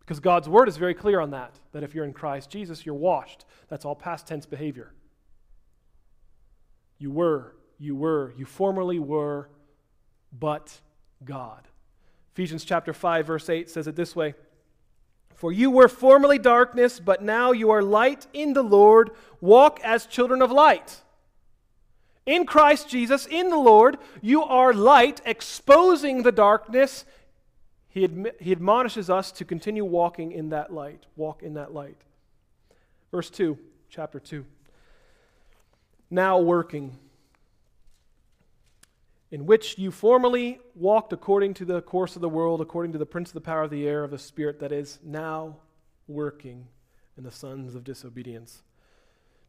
Because 0.00 0.20
God's 0.20 0.48
word 0.48 0.68
is 0.68 0.76
very 0.76 0.94
clear 0.94 1.20
on 1.20 1.30
that, 1.30 1.54
that 1.72 1.82
if 1.82 1.94
you're 1.94 2.04
in 2.04 2.12
Christ 2.12 2.50
Jesus, 2.50 2.84
you're 2.84 2.94
washed. 2.94 3.44
That's 3.68 3.84
all 3.84 3.94
past 3.94 4.26
tense 4.26 4.44
behavior. 4.44 4.92
You 6.98 7.10
were, 7.10 7.54
you 7.78 7.94
were, 7.96 8.34
you 8.36 8.44
formerly 8.44 8.98
were, 8.98 9.48
but 10.38 10.80
God. 11.24 11.66
Ephesians 12.32 12.64
chapter 12.64 12.92
5, 12.92 13.26
verse 13.26 13.48
8 13.48 13.68
says 13.68 13.86
it 13.86 13.96
this 13.96 14.14
way 14.14 14.34
for 15.40 15.50
you 15.50 15.70
were 15.70 15.88
formerly 15.88 16.38
darkness, 16.38 17.00
but 17.00 17.22
now 17.22 17.52
you 17.52 17.70
are 17.70 17.82
light 17.82 18.26
in 18.34 18.52
the 18.52 18.62
Lord. 18.62 19.10
Walk 19.40 19.80
as 19.82 20.04
children 20.04 20.42
of 20.42 20.52
light. 20.52 21.00
In 22.26 22.44
Christ 22.44 22.90
Jesus, 22.90 23.24
in 23.24 23.48
the 23.48 23.56
Lord, 23.56 23.96
you 24.20 24.42
are 24.42 24.74
light, 24.74 25.22
exposing 25.24 26.24
the 26.24 26.30
darkness. 26.30 27.06
He, 27.88 28.06
admi- 28.06 28.38
he 28.38 28.52
admonishes 28.52 29.08
us 29.08 29.32
to 29.32 29.46
continue 29.46 29.82
walking 29.82 30.30
in 30.30 30.50
that 30.50 30.74
light. 30.74 31.06
Walk 31.16 31.42
in 31.42 31.54
that 31.54 31.72
light. 31.72 31.96
Verse 33.10 33.30
2, 33.30 33.58
chapter 33.88 34.20
2. 34.20 34.44
Now 36.10 36.38
working 36.38 36.98
in 39.30 39.46
which 39.46 39.78
you 39.78 39.90
formerly 39.90 40.58
walked 40.74 41.12
according 41.12 41.54
to 41.54 41.64
the 41.64 41.80
course 41.82 42.16
of 42.16 42.22
the 42.22 42.28
world, 42.28 42.60
according 42.60 42.92
to 42.92 42.98
the 42.98 43.06
prince 43.06 43.30
of 43.30 43.34
the 43.34 43.40
power 43.40 43.62
of 43.62 43.70
the 43.70 43.86
air, 43.86 44.02
of 44.02 44.10
the 44.10 44.18
spirit 44.18 44.58
that 44.58 44.72
is 44.72 44.98
now 45.04 45.56
working 46.08 46.66
in 47.16 47.22
the 47.22 47.30
sons 47.30 47.74
of 47.74 47.84
disobedience. 47.84 48.62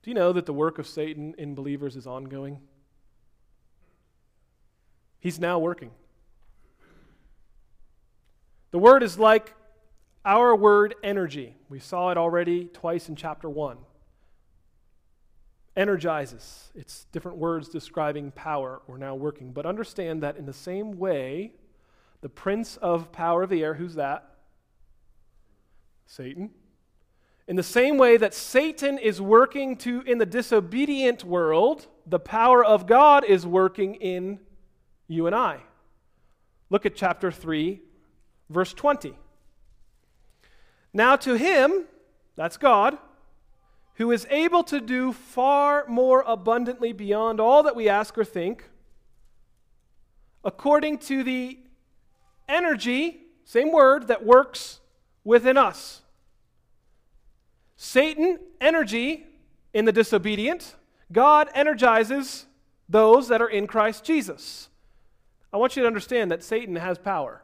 Do 0.04 0.12
you 0.12 0.16
know 0.16 0.34
that 0.34 0.46
the 0.46 0.54
work 0.54 0.78
of 0.78 0.88
Satan 0.88 1.34
in 1.38 1.56
believers 1.56 1.96
is 1.96 2.06
ongoing? 2.06 2.60
He's 5.20 5.40
now 5.40 5.60
working. 5.60 5.92
The 8.72 8.80
word 8.80 9.04
is 9.04 9.18
like 9.20 9.54
our 10.26 10.56
word 10.56 10.96
energy. 11.04 11.56
We 11.70 11.80
saw 11.80 12.10
it 12.12 12.18
already 12.18 12.66
twice 12.66 13.10
in 13.10 13.16
chapter 13.16 13.50
1 13.50 13.78
energizes. 15.76 16.72
It's 16.76 17.06
different 17.12 17.38
words 17.38 17.70
describing 17.70 18.32
power 18.32 18.82
or 18.88 18.98
now 18.98 19.16
working. 19.16 19.52
But 19.52 19.66
understand 19.66 20.24
that 20.24 20.38
in 20.38 20.46
the 20.46 20.54
same 20.54 20.98
way, 20.98 21.54
the 22.22 22.30
prince 22.30 22.78
of 22.78 23.12
power 23.12 23.44
of 23.44 23.50
the 23.50 23.64
air, 23.64 23.74
who's 23.76 23.96
that? 23.96 24.36
Satan. 26.06 26.52
In 27.48 27.56
the 27.56 27.64
same 27.64 27.98
way 27.98 28.18
that 28.18 28.34
Satan 28.34 28.98
is 28.98 29.20
working 29.20 29.76
to 29.78 30.02
in 30.02 30.18
the 30.18 30.26
disobedient 30.26 31.24
world, 31.24 31.88
the 32.06 32.20
power 32.20 32.64
of 32.64 32.86
God 32.86 33.24
is 33.26 33.46
working 33.46 33.96
in 33.96 34.40
you 35.08 35.26
and 35.26 35.36
I. 35.36 35.62
Look 36.70 36.86
at 36.86 36.96
chapter 36.96 37.32
3, 37.32 37.82
verse 38.50 38.74
20. 38.74 39.14
Now 40.94 41.16
to 41.18 41.34
him, 41.34 41.86
that's 42.36 42.58
God, 42.58 42.98
who 43.96 44.12
is 44.12 44.26
able 44.30 44.64
to 44.64 44.80
do 44.80 45.12
far 45.14 45.86
more 45.88 46.24
abundantly 46.26 46.94
beyond 46.94 47.40
all 47.40 47.64
that 47.64 47.76
we 47.76 47.90
ask 47.90 48.18
or 48.18 48.26
think, 48.26 48.70
according 50.44 50.98
to 50.98 51.24
the 51.24 51.60
energy, 52.48 53.22
same 53.46 53.72
word, 53.72 54.08
that 54.08 54.26
works 54.26 54.80
within 55.24 55.58
us. 55.58 56.02
Satan, 57.76 58.40
energy 58.60 59.26
in 59.74 59.86
the 59.86 59.92
disobedient. 59.92 60.76
God 61.12 61.50
energizes 61.54 62.46
those 62.88 63.28
that 63.28 63.42
are 63.42 63.50
in 63.50 63.68
Christ 63.68 64.04
Jesus. 64.04 64.70
I 65.54 65.58
want 65.58 65.76
you 65.76 65.82
to 65.82 65.88
understand 65.88 66.32
that 66.32 66.44
Satan 66.44 66.76
has 66.76 66.98
power. 66.98 67.44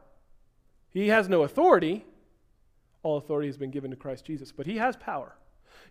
He 0.89 1.09
has 1.09 1.27
no 1.27 1.43
authority. 1.43 2.05
All 3.03 3.17
authority 3.17 3.47
has 3.47 3.57
been 3.57 3.71
given 3.71 3.91
to 3.91 3.97
Christ 3.97 4.25
Jesus, 4.25 4.51
but 4.51 4.65
he 4.65 4.77
has 4.77 4.95
power. 4.95 5.35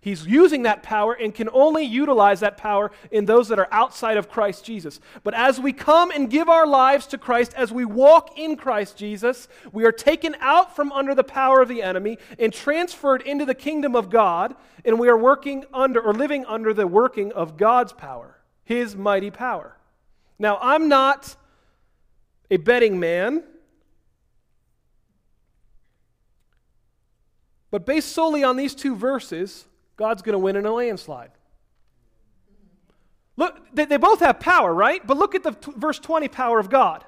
He's 0.00 0.26
using 0.26 0.62
that 0.62 0.82
power 0.82 1.12
and 1.12 1.34
can 1.34 1.48
only 1.52 1.84
utilize 1.84 2.40
that 2.40 2.56
power 2.56 2.92
in 3.10 3.24
those 3.24 3.48
that 3.48 3.58
are 3.58 3.68
outside 3.72 4.16
of 4.16 4.28
Christ 4.28 4.64
Jesus. 4.64 5.00
But 5.24 5.34
as 5.34 5.58
we 5.58 5.72
come 5.72 6.10
and 6.10 6.30
give 6.30 6.48
our 6.48 6.66
lives 6.66 7.06
to 7.08 7.18
Christ, 7.18 7.52
as 7.54 7.72
we 7.72 7.84
walk 7.84 8.38
in 8.38 8.56
Christ 8.56 8.96
Jesus, 8.96 9.48
we 9.72 9.84
are 9.84 9.92
taken 9.92 10.36
out 10.40 10.76
from 10.76 10.92
under 10.92 11.14
the 11.14 11.24
power 11.24 11.60
of 11.60 11.68
the 11.68 11.82
enemy 11.82 12.18
and 12.38 12.52
transferred 12.52 13.22
into 13.22 13.44
the 13.44 13.54
kingdom 13.54 13.96
of 13.96 14.10
God, 14.10 14.54
and 14.84 14.98
we 14.98 15.08
are 15.08 15.18
working 15.18 15.64
under 15.74 16.00
or 16.00 16.12
living 16.14 16.44
under 16.46 16.72
the 16.72 16.86
working 16.86 17.32
of 17.32 17.56
God's 17.56 17.92
power 17.92 18.36
his 18.66 18.96
mighty 18.96 19.30
power. 19.30 19.76
Now, 20.38 20.58
I'm 20.60 20.88
not 20.88 21.36
a 22.50 22.58
betting 22.58 23.00
man, 23.00 23.44
but 27.70 27.86
based 27.86 28.12
solely 28.12 28.44
on 28.44 28.56
these 28.56 28.74
two 28.74 28.94
verses, 28.94 29.66
God's 29.96 30.22
going 30.22 30.34
to 30.34 30.38
win 30.38 30.56
in 30.56 30.66
a 30.66 30.72
landslide. 30.72 31.30
Look, 33.36 33.74
they, 33.74 33.84
they 33.84 33.96
both 33.96 34.20
have 34.20 34.40
power, 34.40 34.72
right? 34.72 35.06
But 35.06 35.16
look 35.16 35.34
at 35.34 35.42
the 35.42 35.52
t- 35.52 35.72
verse 35.76 35.98
20 35.98 36.28
power 36.28 36.58
of 36.58 36.70
God. 36.70 37.04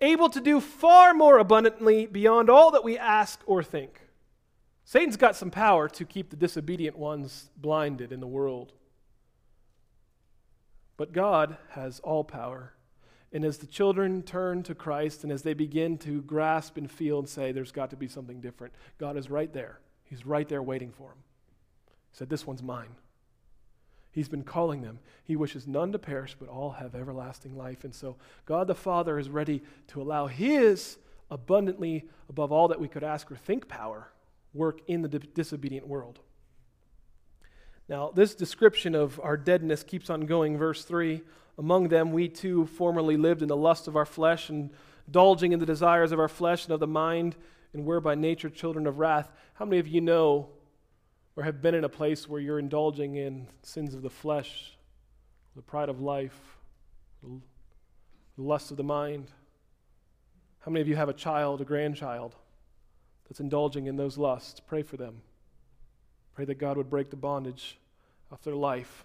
Able 0.00 0.28
to 0.30 0.40
do 0.40 0.60
far 0.60 1.14
more 1.14 1.38
abundantly 1.38 2.06
beyond 2.06 2.50
all 2.50 2.70
that 2.72 2.84
we 2.84 2.98
ask 2.98 3.40
or 3.46 3.62
think. 3.62 4.00
Satan's 4.84 5.16
got 5.16 5.36
some 5.36 5.50
power 5.50 5.88
to 5.88 6.04
keep 6.04 6.30
the 6.30 6.36
disobedient 6.36 6.98
ones 6.98 7.50
blinded 7.56 8.12
in 8.12 8.20
the 8.20 8.26
world. 8.26 8.72
But 10.96 11.12
God 11.12 11.56
has 11.70 12.00
all 12.00 12.24
power. 12.24 12.74
And 13.32 13.44
as 13.44 13.58
the 13.58 13.66
children 13.66 14.22
turn 14.22 14.62
to 14.64 14.74
Christ 14.74 15.24
and 15.24 15.32
as 15.32 15.42
they 15.42 15.54
begin 15.54 15.98
to 15.98 16.22
grasp 16.22 16.76
and 16.76 16.90
feel 16.90 17.18
and 17.18 17.28
say, 17.28 17.50
there's 17.50 17.72
got 17.72 17.90
to 17.90 17.96
be 17.96 18.08
something 18.08 18.40
different, 18.40 18.74
God 18.98 19.16
is 19.16 19.28
right 19.28 19.52
there. 19.52 19.80
He's 20.04 20.24
right 20.24 20.48
there 20.48 20.62
waiting 20.62 20.92
for 20.92 21.08
them. 21.08 21.18
Said, 22.14 22.30
This 22.30 22.46
one's 22.46 22.62
mine. 22.62 22.96
He's 24.10 24.28
been 24.28 24.44
calling 24.44 24.80
them. 24.80 25.00
He 25.24 25.34
wishes 25.34 25.66
none 25.66 25.90
to 25.92 25.98
perish, 25.98 26.36
but 26.38 26.48
all 26.48 26.70
have 26.70 26.94
everlasting 26.94 27.56
life. 27.56 27.82
And 27.82 27.92
so 27.92 28.16
God 28.46 28.68
the 28.68 28.74
Father 28.74 29.18
is 29.18 29.28
ready 29.28 29.62
to 29.88 30.00
allow 30.00 30.28
His 30.28 30.96
abundantly 31.30 32.04
above 32.30 32.52
all 32.52 32.68
that 32.68 32.80
we 32.80 32.88
could 32.88 33.02
ask 33.02 33.30
or 33.30 33.36
think 33.36 33.66
power 33.66 34.08
work 34.52 34.80
in 34.86 35.02
the 35.02 35.08
disobedient 35.08 35.88
world. 35.88 36.20
Now, 37.88 38.12
this 38.14 38.36
description 38.36 38.94
of 38.94 39.20
our 39.20 39.36
deadness 39.36 39.82
keeps 39.82 40.08
on 40.08 40.22
going. 40.22 40.56
Verse 40.56 40.84
3 40.84 41.20
Among 41.58 41.88
them, 41.88 42.12
we 42.12 42.28
too 42.28 42.66
formerly 42.66 43.16
lived 43.16 43.42
in 43.42 43.48
the 43.48 43.56
lust 43.56 43.88
of 43.88 43.96
our 43.96 44.06
flesh, 44.06 44.48
and 44.48 44.70
indulging 45.06 45.52
in 45.52 45.58
the 45.58 45.66
desires 45.66 46.12
of 46.12 46.20
our 46.20 46.28
flesh 46.28 46.64
and 46.64 46.72
of 46.72 46.80
the 46.80 46.86
mind, 46.86 47.34
and 47.72 47.84
were 47.84 48.00
by 48.00 48.14
nature 48.14 48.48
children 48.48 48.86
of 48.86 48.98
wrath. 48.98 49.32
How 49.54 49.64
many 49.64 49.78
of 49.80 49.88
you 49.88 50.00
know 50.00 50.48
or 51.36 51.42
have 51.42 51.60
been 51.60 51.74
in 51.74 51.84
a 51.84 51.88
place 51.88 52.28
where 52.28 52.40
you're 52.40 52.58
indulging 52.58 53.16
in 53.16 53.48
sins 53.62 53.94
of 53.94 54.02
the 54.02 54.10
flesh, 54.10 54.76
the 55.56 55.62
pride 55.62 55.88
of 55.88 56.00
life, 56.00 56.58
the 57.22 57.40
lust 58.36 58.70
of 58.70 58.76
the 58.76 58.84
mind? 58.84 59.30
How 60.60 60.70
many 60.70 60.80
of 60.80 60.88
you 60.88 60.96
have 60.96 61.08
a 61.08 61.14
child, 61.14 61.60
a 61.60 61.64
grandchild, 61.64 62.34
that's 63.28 63.40
indulging 63.40 63.86
in 63.86 63.96
those 63.96 64.16
lusts? 64.16 64.60
Pray 64.60 64.82
for 64.82 64.96
them. 64.96 65.22
Pray 66.34 66.44
that 66.44 66.54
God 66.54 66.76
would 66.76 66.90
break 66.90 67.10
the 67.10 67.16
bondage 67.16 67.78
of 68.30 68.42
their 68.42 68.54
life. 68.54 69.04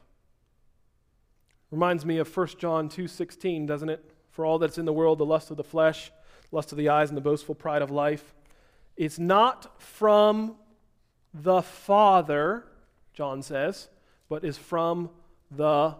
Reminds 1.71 2.05
me 2.05 2.17
of 2.17 2.27
1 2.27 2.59
John 2.59 2.89
2:16, 2.89 3.65
doesn't 3.65 3.89
it? 3.89 4.13
For 4.31 4.45
all 4.45 4.57
that's 4.57 4.77
in 4.77 4.86
the 4.86 4.93
world, 4.93 5.17
the 5.17 5.25
lust 5.25 5.51
of 5.51 5.57
the 5.57 5.63
flesh, 5.63 6.12
lust 6.51 6.71
of 6.71 6.77
the 6.77 6.89
eyes, 6.89 7.09
and 7.09 7.17
the 7.17 7.21
boastful 7.21 7.55
pride 7.55 7.81
of 7.81 7.91
life, 7.91 8.33
it's 8.95 9.19
not 9.19 9.79
from 9.81 10.57
the 11.33 11.62
Father, 11.62 12.65
John 13.13 13.41
says, 13.41 13.89
but 14.29 14.43
is 14.43 14.57
from 14.57 15.09
the 15.51 15.95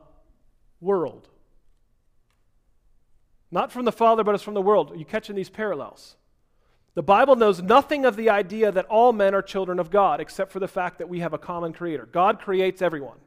world. 0.82 1.28
Not 3.52 3.72
from 3.72 3.86
the 3.86 3.92
Father, 3.92 4.24
but 4.24 4.36
is 4.36 4.42
from 4.42 4.54
the 4.54 4.62
world. 4.62 4.92
Are 4.92 4.96
you 4.96 5.06
catching 5.06 5.36
these 5.36 5.50
parallels? 5.50 6.16
The 6.94 7.04
Bible 7.04 7.36
knows 7.36 7.62
nothing 7.62 8.06
of 8.06 8.16
the 8.16 8.30
idea 8.30 8.72
that 8.72 8.86
all 8.86 9.14
men 9.14 9.34
are 9.34 9.42
children 9.42 9.80
of 9.80 9.90
God, 9.90 10.20
except 10.20 10.52
for 10.52 10.60
the 10.60 10.68
fact 10.68 10.98
that 10.98 11.10
we 11.10 11.20
have 11.20 11.34
a 11.34 11.38
common 11.38 11.74
creator. 11.74 12.08
God 12.12 12.40
creates 12.40 12.82
everyone. 12.82 13.18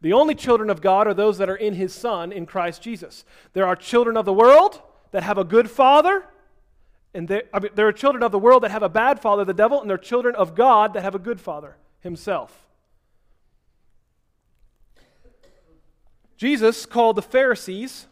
The 0.00 0.12
only 0.12 0.34
children 0.34 0.70
of 0.70 0.82
God 0.82 1.06
are 1.06 1.14
those 1.14 1.38
that 1.38 1.48
are 1.48 1.56
in 1.56 1.74
his 1.74 1.94
Son, 1.94 2.30
in 2.30 2.46
Christ 2.46 2.82
Jesus. 2.82 3.24
There 3.54 3.66
are 3.66 3.74
children 3.74 4.16
of 4.16 4.24
the 4.24 4.32
world 4.32 4.82
that 5.12 5.22
have 5.22 5.38
a 5.38 5.44
good 5.44 5.70
father, 5.70 6.24
and 7.16 7.26
there, 7.26 7.44
I 7.52 7.60
mean, 7.60 7.72
there 7.74 7.88
are 7.88 7.92
children 7.92 8.22
of 8.22 8.30
the 8.30 8.38
world 8.38 8.62
that 8.62 8.70
have 8.70 8.82
a 8.82 8.90
bad 8.90 9.20
father, 9.20 9.44
the 9.44 9.54
devil, 9.54 9.80
and 9.80 9.88
there 9.88 9.94
are 9.94 9.98
children 9.98 10.34
of 10.34 10.54
God 10.54 10.92
that 10.92 11.02
have 11.02 11.14
a 11.14 11.18
good 11.18 11.40
father, 11.40 11.76
himself. 12.00 12.66
Jesus 16.36 16.84
called 16.84 17.16
the 17.16 17.22
Pharisees 17.22 18.06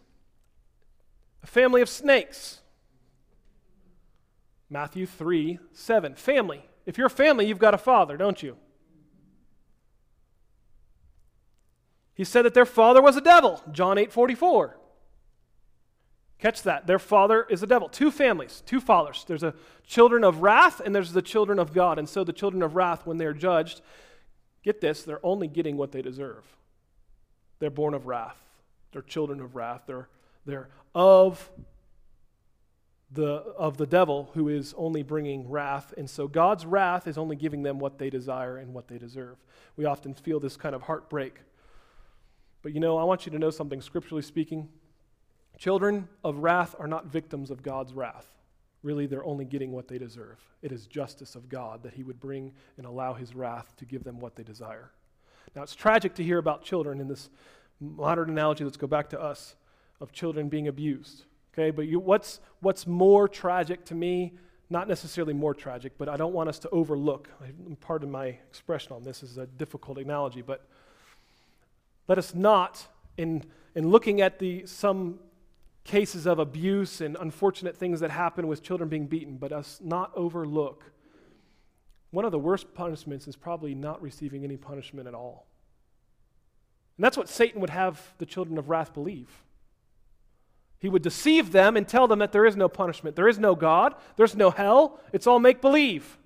a 1.42 1.46
family 1.46 1.82
of 1.82 1.90
snakes. 1.90 2.62
Matthew 4.70 5.04
3 5.04 5.58
7. 5.74 6.14
Family. 6.14 6.64
If 6.86 6.96
you're 6.96 7.08
a 7.08 7.10
family, 7.10 7.46
you've 7.46 7.58
got 7.58 7.74
a 7.74 7.78
father, 7.78 8.16
don't 8.16 8.42
you? 8.42 8.56
He 12.14 12.24
said 12.24 12.46
that 12.46 12.54
their 12.54 12.64
father 12.64 13.02
was 13.02 13.16
a 13.16 13.20
devil. 13.20 13.62
John 13.70 13.98
8 13.98 14.10
44. 14.10 14.78
Catch 16.38 16.62
that. 16.62 16.86
Their 16.86 16.98
father 16.98 17.46
is 17.48 17.62
a 17.62 17.66
devil. 17.66 17.88
Two 17.88 18.10
families, 18.10 18.62
two 18.66 18.80
fathers. 18.80 19.24
There's 19.26 19.42
a 19.42 19.54
children 19.86 20.24
of 20.24 20.42
wrath 20.42 20.80
and 20.80 20.94
there's 20.94 21.12
the 21.12 21.22
children 21.22 21.58
of 21.58 21.72
God. 21.72 21.98
And 21.98 22.08
so 22.08 22.24
the 22.24 22.32
children 22.32 22.62
of 22.62 22.74
wrath, 22.74 23.06
when 23.06 23.18
they're 23.18 23.32
judged, 23.32 23.80
get 24.62 24.80
this, 24.80 25.02
they're 25.02 25.24
only 25.24 25.48
getting 25.48 25.76
what 25.76 25.92
they 25.92 26.02
deserve. 26.02 26.44
They're 27.60 27.70
born 27.70 27.94
of 27.94 28.06
wrath. 28.06 28.38
They're 28.92 29.02
children 29.02 29.40
of 29.40 29.54
wrath. 29.54 29.82
They're, 29.86 30.08
they're 30.44 30.68
of 30.94 31.50
the, 33.10 33.24
of 33.56 33.76
the 33.76 33.86
devil 33.86 34.30
who 34.34 34.48
is 34.48 34.74
only 34.76 35.02
bringing 35.02 35.48
wrath. 35.48 35.94
And 35.96 36.10
so 36.10 36.26
God's 36.28 36.66
wrath 36.66 37.06
is 37.06 37.16
only 37.16 37.36
giving 37.36 37.62
them 37.62 37.78
what 37.78 37.98
they 37.98 38.10
desire 38.10 38.56
and 38.56 38.74
what 38.74 38.88
they 38.88 38.98
deserve. 38.98 39.36
We 39.76 39.84
often 39.84 40.14
feel 40.14 40.40
this 40.40 40.56
kind 40.56 40.74
of 40.74 40.82
heartbreak. 40.82 41.40
But 42.62 42.72
you 42.72 42.80
know, 42.80 42.98
I 42.98 43.04
want 43.04 43.24
you 43.24 43.32
to 43.32 43.38
know 43.38 43.50
something, 43.50 43.80
scripturally 43.80 44.22
speaking. 44.22 44.68
Children 45.58 46.08
of 46.22 46.38
wrath 46.38 46.74
are 46.78 46.86
not 46.86 47.06
victims 47.06 47.50
of 47.50 47.62
God's 47.62 47.92
wrath. 47.92 48.26
Really, 48.82 49.06
they're 49.06 49.24
only 49.24 49.44
getting 49.44 49.72
what 49.72 49.88
they 49.88 49.98
deserve. 49.98 50.38
It 50.60 50.72
is 50.72 50.86
justice 50.86 51.34
of 51.34 51.48
God 51.48 51.82
that 51.84 51.94
He 51.94 52.02
would 52.02 52.20
bring 52.20 52.52
and 52.76 52.86
allow 52.86 53.14
His 53.14 53.34
wrath 53.34 53.74
to 53.78 53.84
give 53.84 54.04
them 54.04 54.20
what 54.20 54.36
they 54.36 54.42
desire. 54.42 54.90
Now, 55.56 55.62
it's 55.62 55.74
tragic 55.74 56.14
to 56.16 56.24
hear 56.24 56.38
about 56.38 56.62
children 56.62 57.00
in 57.00 57.08
this 57.08 57.30
modern 57.80 58.30
analogy. 58.30 58.64
Let's 58.64 58.76
go 58.76 58.86
back 58.86 59.08
to 59.10 59.20
us 59.20 59.56
of 60.00 60.12
children 60.12 60.48
being 60.48 60.68
abused. 60.68 61.24
Okay, 61.52 61.70
but 61.70 61.86
you, 61.86 62.00
what's, 62.00 62.40
what's 62.60 62.86
more 62.86 63.28
tragic 63.28 63.84
to 63.86 63.94
me? 63.94 64.32
Not 64.70 64.88
necessarily 64.88 65.34
more 65.34 65.54
tragic, 65.54 65.92
but 65.96 66.08
I 66.08 66.16
don't 66.16 66.32
want 66.32 66.48
us 66.48 66.58
to 66.60 66.70
overlook. 66.70 67.28
Pardon 67.80 68.10
my 68.10 68.26
expression 68.26 68.92
on 68.92 69.04
this, 69.04 69.20
this 69.20 69.30
is 69.30 69.38
a 69.38 69.46
difficult 69.46 69.98
analogy, 69.98 70.42
but 70.42 70.66
let 72.08 72.18
us 72.18 72.34
not, 72.34 72.86
in, 73.16 73.44
in 73.74 73.88
looking 73.88 74.20
at 74.20 74.38
the, 74.38 74.66
some 74.66 75.20
cases 75.84 76.26
of 76.26 76.38
abuse 76.38 77.00
and 77.00 77.16
unfortunate 77.20 77.76
things 77.76 78.00
that 78.00 78.10
happen 78.10 78.46
with 78.46 78.62
children 78.62 78.88
being 78.88 79.06
beaten, 79.06 79.36
but 79.36 79.52
us 79.52 79.80
not 79.82 80.10
overlook. 80.16 80.84
One 82.10 82.24
of 82.24 82.32
the 82.32 82.38
worst 82.38 82.74
punishments 82.74 83.28
is 83.28 83.36
probably 83.36 83.74
not 83.74 84.00
receiving 84.00 84.44
any 84.44 84.56
punishment 84.56 85.06
at 85.06 85.14
all. 85.14 85.46
And 86.96 87.04
that's 87.04 87.16
what 87.16 87.28
Satan 87.28 87.60
would 87.60 87.70
have 87.70 88.14
the 88.18 88.26
children 88.26 88.56
of 88.56 88.70
wrath 88.70 88.94
believe. 88.94 89.28
He 90.78 90.88
would 90.88 91.02
deceive 91.02 91.52
them 91.52 91.76
and 91.76 91.88
tell 91.88 92.06
them 92.06 92.18
that 92.18 92.32
there 92.32 92.46
is 92.46 92.56
no 92.56 92.68
punishment, 92.68 93.16
there 93.16 93.28
is 93.28 93.38
no 93.38 93.54
God, 93.54 93.94
there's 94.16 94.36
no 94.36 94.50
hell, 94.50 95.00
it's 95.12 95.26
all 95.26 95.38
make 95.38 95.60
believe. 95.60 96.18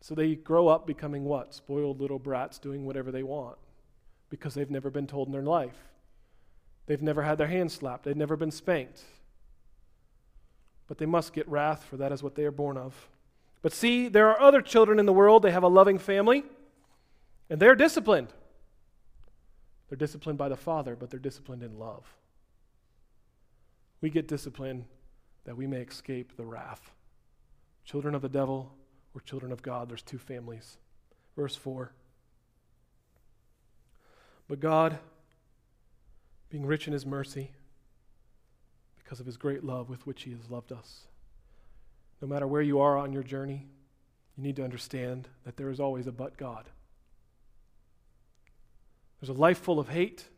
So 0.00 0.14
they 0.14 0.34
grow 0.34 0.66
up 0.66 0.86
becoming 0.86 1.24
what? 1.24 1.54
Spoiled 1.54 2.00
little 2.00 2.18
brats 2.18 2.58
doing 2.58 2.84
whatever 2.84 3.12
they 3.12 3.22
want 3.22 3.56
because 4.28 4.54
they've 4.54 4.70
never 4.70 4.90
been 4.90 5.06
told 5.06 5.28
in 5.28 5.32
their 5.32 5.42
life. 5.42 5.91
They've 6.86 7.02
never 7.02 7.22
had 7.22 7.38
their 7.38 7.46
hands 7.46 7.72
slapped, 7.74 8.04
they've 8.04 8.16
never 8.16 8.36
been 8.36 8.50
spanked. 8.50 9.02
But 10.88 10.98
they 10.98 11.06
must 11.06 11.32
get 11.32 11.48
wrath, 11.48 11.84
for 11.84 11.96
that 11.96 12.12
is 12.12 12.22
what 12.22 12.34
they 12.34 12.44
are 12.44 12.50
born 12.50 12.76
of. 12.76 13.08
But 13.62 13.72
see, 13.72 14.08
there 14.08 14.28
are 14.28 14.40
other 14.40 14.60
children 14.60 14.98
in 14.98 15.06
the 15.06 15.12
world, 15.12 15.42
they 15.42 15.52
have 15.52 15.62
a 15.62 15.68
loving 15.68 15.98
family, 15.98 16.44
and 17.48 17.60
they're 17.60 17.76
disciplined. 17.76 18.32
They're 19.88 19.96
disciplined 19.96 20.38
by 20.38 20.48
the 20.48 20.56
Father, 20.56 20.96
but 20.96 21.10
they're 21.10 21.20
disciplined 21.20 21.62
in 21.62 21.78
love. 21.78 22.16
We 24.00 24.10
get 24.10 24.26
discipline 24.26 24.86
that 25.44 25.56
we 25.56 25.66
may 25.66 25.82
escape 25.82 26.36
the 26.36 26.44
wrath. 26.44 26.90
Children 27.84 28.14
of 28.14 28.22
the 28.22 28.28
devil 28.28 28.72
or 29.14 29.20
children 29.20 29.52
of 29.52 29.62
God, 29.62 29.88
there's 29.88 30.02
two 30.02 30.18
families. 30.18 30.78
Verse 31.36 31.54
4. 31.54 31.92
But 34.48 34.60
God, 34.60 34.98
being 36.52 36.66
rich 36.66 36.86
in 36.86 36.92
his 36.92 37.06
mercy, 37.06 37.50
because 39.02 39.20
of 39.20 39.26
his 39.26 39.38
great 39.38 39.64
love 39.64 39.88
with 39.88 40.06
which 40.06 40.24
he 40.24 40.32
has 40.32 40.50
loved 40.50 40.70
us. 40.70 41.06
No 42.20 42.28
matter 42.28 42.46
where 42.46 42.60
you 42.60 42.78
are 42.78 42.98
on 42.98 43.10
your 43.10 43.22
journey, 43.22 43.66
you 44.36 44.42
need 44.42 44.56
to 44.56 44.62
understand 44.62 45.28
that 45.44 45.56
there 45.56 45.70
is 45.70 45.80
always 45.80 46.06
a 46.06 46.12
but 46.12 46.36
God. 46.36 46.68
There's 49.18 49.30
a 49.30 49.40
life 49.40 49.58
full 49.58 49.80
of 49.80 49.88
hate. 49.88 50.28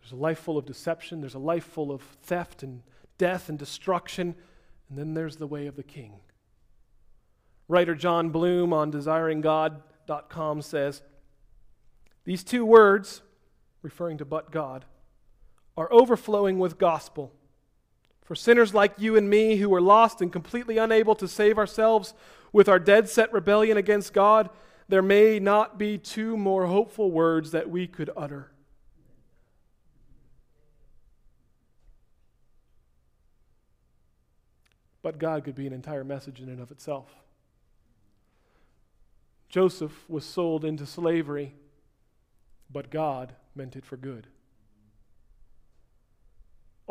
There's 0.00 0.12
a 0.12 0.16
life 0.16 0.38
full 0.38 0.56
of 0.56 0.66
deception. 0.66 1.20
There's 1.20 1.34
a 1.34 1.40
life 1.40 1.64
full 1.64 1.90
of 1.90 2.00
theft 2.00 2.62
and 2.62 2.82
death 3.18 3.48
and 3.48 3.58
destruction. 3.58 4.36
And 4.88 4.96
then 4.96 5.14
there's 5.14 5.36
the 5.36 5.48
way 5.48 5.66
of 5.66 5.74
the 5.74 5.82
king. 5.82 6.12
Writer 7.66 7.96
John 7.96 8.30
Bloom 8.30 8.72
on 8.72 8.92
desiringgod.com 8.92 10.62
says, 10.62 11.02
These 12.24 12.44
two 12.44 12.64
words, 12.64 13.22
referring 13.82 14.18
to 14.18 14.24
but 14.24 14.52
God, 14.52 14.84
are 15.76 15.92
overflowing 15.92 16.58
with 16.58 16.78
gospel. 16.78 17.32
For 18.22 18.34
sinners 18.34 18.72
like 18.72 18.94
you 18.98 19.16
and 19.16 19.28
me 19.28 19.56
who 19.56 19.74
are 19.74 19.80
lost 19.80 20.20
and 20.20 20.32
completely 20.32 20.78
unable 20.78 21.14
to 21.16 21.28
save 21.28 21.58
ourselves 21.58 22.14
with 22.52 22.68
our 22.68 22.78
dead 22.78 23.08
set 23.08 23.32
rebellion 23.32 23.76
against 23.76 24.12
God, 24.12 24.50
there 24.88 25.02
may 25.02 25.38
not 25.38 25.78
be 25.78 25.98
two 25.98 26.36
more 26.36 26.66
hopeful 26.66 27.10
words 27.10 27.50
that 27.52 27.70
we 27.70 27.86
could 27.86 28.10
utter. 28.16 28.50
But 35.02 35.18
God 35.18 35.44
could 35.44 35.54
be 35.54 35.66
an 35.66 35.72
entire 35.72 36.04
message 36.04 36.40
in 36.40 36.48
and 36.48 36.60
of 36.60 36.70
itself. 36.70 37.12
Joseph 39.48 40.08
was 40.08 40.24
sold 40.24 40.64
into 40.64 40.86
slavery, 40.86 41.54
but 42.70 42.90
God 42.90 43.34
meant 43.54 43.76
it 43.76 43.84
for 43.84 43.96
good. 43.96 44.28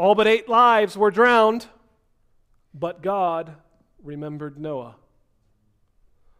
All 0.01 0.15
but 0.15 0.25
eight 0.25 0.49
lives 0.49 0.97
were 0.97 1.11
drowned, 1.11 1.67
but 2.73 3.03
God 3.03 3.53
remembered 4.01 4.59
Noah. 4.59 4.95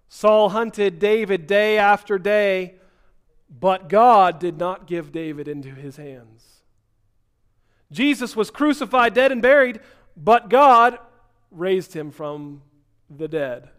Saul 0.10 0.50
hunted 0.50 0.98
David 0.98 1.46
day 1.46 1.78
after 1.78 2.18
day, 2.18 2.74
but 3.52 3.88
God 3.88 4.40
did 4.40 4.58
not 4.58 4.88
give 4.88 5.12
David 5.12 5.48
into 5.48 5.76
his 5.76 5.98
hands. 5.98 6.64
Jesus 7.92 8.36
was 8.36 8.50
crucified, 8.50 9.14
dead, 9.14 9.32
and 9.32 9.44
buried, 9.44 9.80
but 10.18 10.50
God 10.50 10.98
raised 11.52 11.94
him 11.94 12.10
from 12.10 12.64
the 13.16 13.28
dead. 13.28 13.70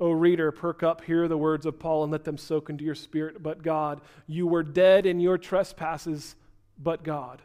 O 0.00 0.12
reader, 0.12 0.50
perk 0.50 0.82
up, 0.82 1.04
hear 1.04 1.28
the 1.28 1.36
words 1.36 1.66
of 1.66 1.78
Paul, 1.78 2.04
and 2.04 2.10
let 2.10 2.24
them 2.24 2.38
soak 2.38 2.70
into 2.70 2.84
your 2.84 2.94
spirit. 2.94 3.42
But 3.42 3.62
God, 3.62 4.00
you 4.26 4.46
were 4.46 4.62
dead 4.62 5.04
in 5.04 5.20
your 5.20 5.36
trespasses, 5.36 6.36
but 6.78 7.04
God. 7.04 7.42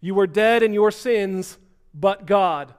You 0.00 0.14
were 0.14 0.26
dead 0.26 0.62
in 0.62 0.72
your 0.72 0.90
sins, 0.90 1.58
but 1.94 2.26
God. 2.26 2.74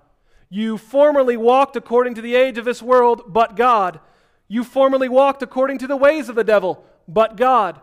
You 0.49 0.77
formerly 0.77 1.37
walked 1.37 1.75
according 1.75 2.15
to 2.15 2.21
the 2.21 2.35
age 2.35 2.57
of 2.57 2.65
this 2.65 2.81
world, 2.81 3.23
but 3.27 3.55
God. 3.55 3.99
You 4.47 4.63
formerly 4.63 5.09
walked 5.09 5.43
according 5.43 5.79
to 5.79 5.87
the 5.87 5.97
ways 5.97 6.29
of 6.29 6.35
the 6.35 6.43
devil, 6.43 6.85
but 7.07 7.35
God. 7.35 7.81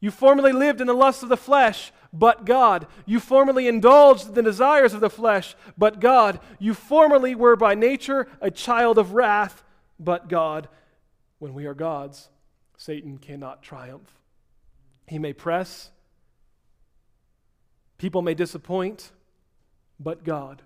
You 0.00 0.10
formerly 0.10 0.52
lived 0.52 0.80
in 0.80 0.86
the 0.86 0.94
lusts 0.94 1.22
of 1.22 1.28
the 1.28 1.36
flesh, 1.36 1.92
but 2.12 2.46
God. 2.46 2.86
You 3.04 3.20
formerly 3.20 3.68
indulged 3.68 4.34
the 4.34 4.42
desires 4.42 4.94
of 4.94 5.00
the 5.00 5.10
flesh, 5.10 5.54
but 5.76 6.00
God. 6.00 6.40
You 6.58 6.72
formerly 6.72 7.34
were 7.34 7.56
by 7.56 7.74
nature 7.74 8.26
a 8.40 8.50
child 8.50 8.96
of 8.96 9.12
wrath, 9.12 9.62
but 9.98 10.28
God. 10.28 10.68
When 11.38 11.52
we 11.52 11.66
are 11.66 11.74
God's, 11.74 12.28
Satan 12.76 13.18
cannot 13.18 13.62
triumph. 13.62 14.18
He 15.06 15.18
may 15.18 15.32
press, 15.32 15.90
people 17.98 18.22
may 18.22 18.34
disappoint, 18.34 19.12
but 20.00 20.24
God. 20.24 20.62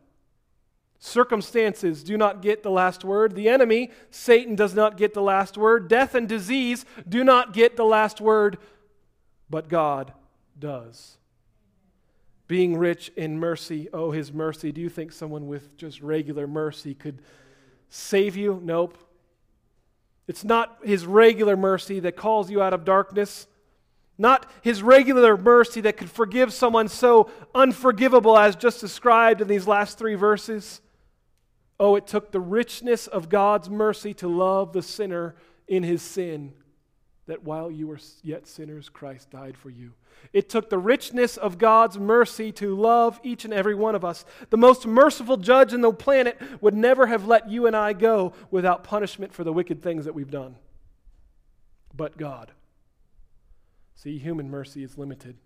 Circumstances 0.99 2.05
do 2.05 2.17
not 2.17 2.43
get 2.43 2.63
the 2.63 2.71
last 2.71 3.05
word. 3.05 3.35
The 3.35 3.49
enemy, 3.49 3.91
Satan, 4.11 4.55
does 4.55 4.75
not 4.75 4.97
get 4.97 5.15
the 5.15 5.23
last 5.23 5.59
word. 5.59 5.89
Death 5.89 6.15
and 6.15 6.29
disease 6.29 6.85
do 7.09 7.25
not 7.25 7.53
get 7.53 7.77
the 7.77 7.85
last 7.85 8.21
word, 8.21 8.59
but 9.51 9.69
God 9.69 10.13
does 10.59 11.19
being 12.53 12.77
rich 12.77 13.11
in 13.17 13.41
mercy. 13.41 13.89
Oh, 13.95 14.11
his 14.11 14.31
mercy. 14.31 14.73
Do 14.73 14.83
you 14.83 14.91
think 14.91 15.11
someone 15.11 15.47
with 15.47 15.75
just 15.79 16.03
regular 16.03 16.47
mercy 16.47 16.95
could 16.95 17.23
save 17.89 18.37
you? 18.37 18.61
Nope. 18.63 18.99
It's 20.29 20.45
not 20.45 20.77
his 20.85 21.07
regular 21.07 21.57
mercy 21.57 21.99
that 22.01 22.15
calls 22.15 22.51
you 22.51 22.61
out 22.61 22.75
of 22.75 22.85
darkness, 22.85 23.47
not 24.19 24.51
his 24.63 24.83
regular 24.83 25.37
mercy 25.37 25.81
that 25.83 25.97
could 25.97 26.11
forgive 26.11 26.53
someone 26.53 26.89
so 26.89 27.31
unforgivable 27.55 28.39
as 28.39 28.57
just 28.57 28.81
described 28.81 29.41
in 29.41 29.49
these 29.49 29.67
last 29.67 29.99
three 29.99 30.15
verses. 30.15 30.81
Oh, 31.81 31.97
it 31.97 32.07
took 32.07 32.31
the 32.31 32.41
richness 32.41 33.07
of 33.07 33.29
God's 33.29 33.69
mercy 33.69 34.15
to 34.15 34.29
love 34.29 34.73
the 34.73 34.83
sinner 34.83 35.35
in 35.67 35.83
his 35.83 36.03
sin, 36.03 36.53
that 37.27 37.43
while 37.43 37.71
you 37.71 37.87
were 37.87 37.99
yet 38.23 38.47
sinners, 38.47 38.89
Christ 38.89 39.31
died 39.31 39.57
for 39.57 39.71
you. 39.71 39.93
It 40.33 40.49
took 40.49 40.71
the 40.71 40.79
richness 40.79 41.37
of 41.37 41.59
God's 41.59 41.99
mercy 41.99 42.53
to 42.53 42.77
love 42.77 43.19
each 43.23 43.45
and 43.45 43.53
every 43.53 43.75
one 43.75 43.95
of 43.95 44.05
us. 44.05 44.25
The 44.51 44.57
most 44.57 44.87
merciful 44.87 45.37
judge 45.37 45.73
in 45.73 45.81
the 45.81 45.93
planet 45.93 46.41
would 46.61 46.75
never 46.75 47.07
have 47.07 47.27
let 47.27 47.51
you 47.51 47.67
and 47.67 47.75
I 47.75 47.93
go 47.93 48.33
without 48.51 48.85
punishment 48.85 49.33
for 49.33 49.45
the 49.45 49.53
wicked 49.53 49.83
things 49.83 50.05
that 50.05 50.15
we've 50.15 50.31
done. 50.31 50.57
But 51.95 52.17
God. 52.17 52.53
See, 54.03 54.19
human 54.19 54.51
mercy 54.51 54.83
is 54.83 54.99
limited. 54.99 55.37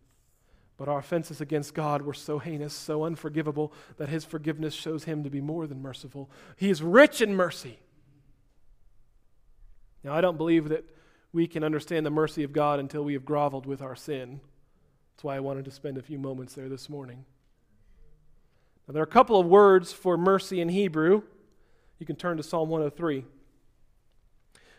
But 0.78 0.88
our 0.88 0.98
offenses 0.98 1.42
against 1.42 1.74
God 1.74 2.00
were 2.00 2.14
so 2.14 2.38
heinous, 2.38 2.72
so 2.72 3.04
unforgivable, 3.04 3.70
that 3.98 4.08
his 4.08 4.24
forgiveness 4.24 4.72
shows 4.72 5.04
him 5.04 5.24
to 5.24 5.30
be 5.30 5.42
more 5.42 5.66
than 5.66 5.82
merciful. 5.82 6.30
He 6.56 6.70
is 6.70 6.82
rich 6.82 7.20
in 7.20 7.34
mercy. 7.34 7.78
Now, 10.02 10.14
I 10.14 10.22
don't 10.22 10.38
believe 10.38 10.70
that 10.70 10.86
we 11.34 11.46
can 11.46 11.64
understand 11.64 12.06
the 12.06 12.10
mercy 12.10 12.44
of 12.44 12.54
God 12.54 12.80
until 12.80 13.04
we 13.04 13.12
have 13.12 13.26
groveled 13.26 13.66
with 13.66 13.82
our 13.82 13.94
sin. 13.94 14.40
That's 15.12 15.24
why 15.24 15.36
I 15.36 15.40
wanted 15.40 15.66
to 15.66 15.70
spend 15.70 15.98
a 15.98 16.02
few 16.02 16.18
moments 16.18 16.54
there 16.54 16.70
this 16.70 16.88
morning. 16.88 17.26
Now, 18.88 18.94
there 18.94 19.02
are 19.02 19.04
a 19.04 19.06
couple 19.06 19.38
of 19.38 19.46
words 19.46 19.92
for 19.92 20.16
mercy 20.16 20.62
in 20.62 20.70
Hebrew. 20.70 21.22
You 21.98 22.06
can 22.06 22.16
turn 22.16 22.38
to 22.38 22.42
Psalm 22.42 22.70
103. 22.70 23.26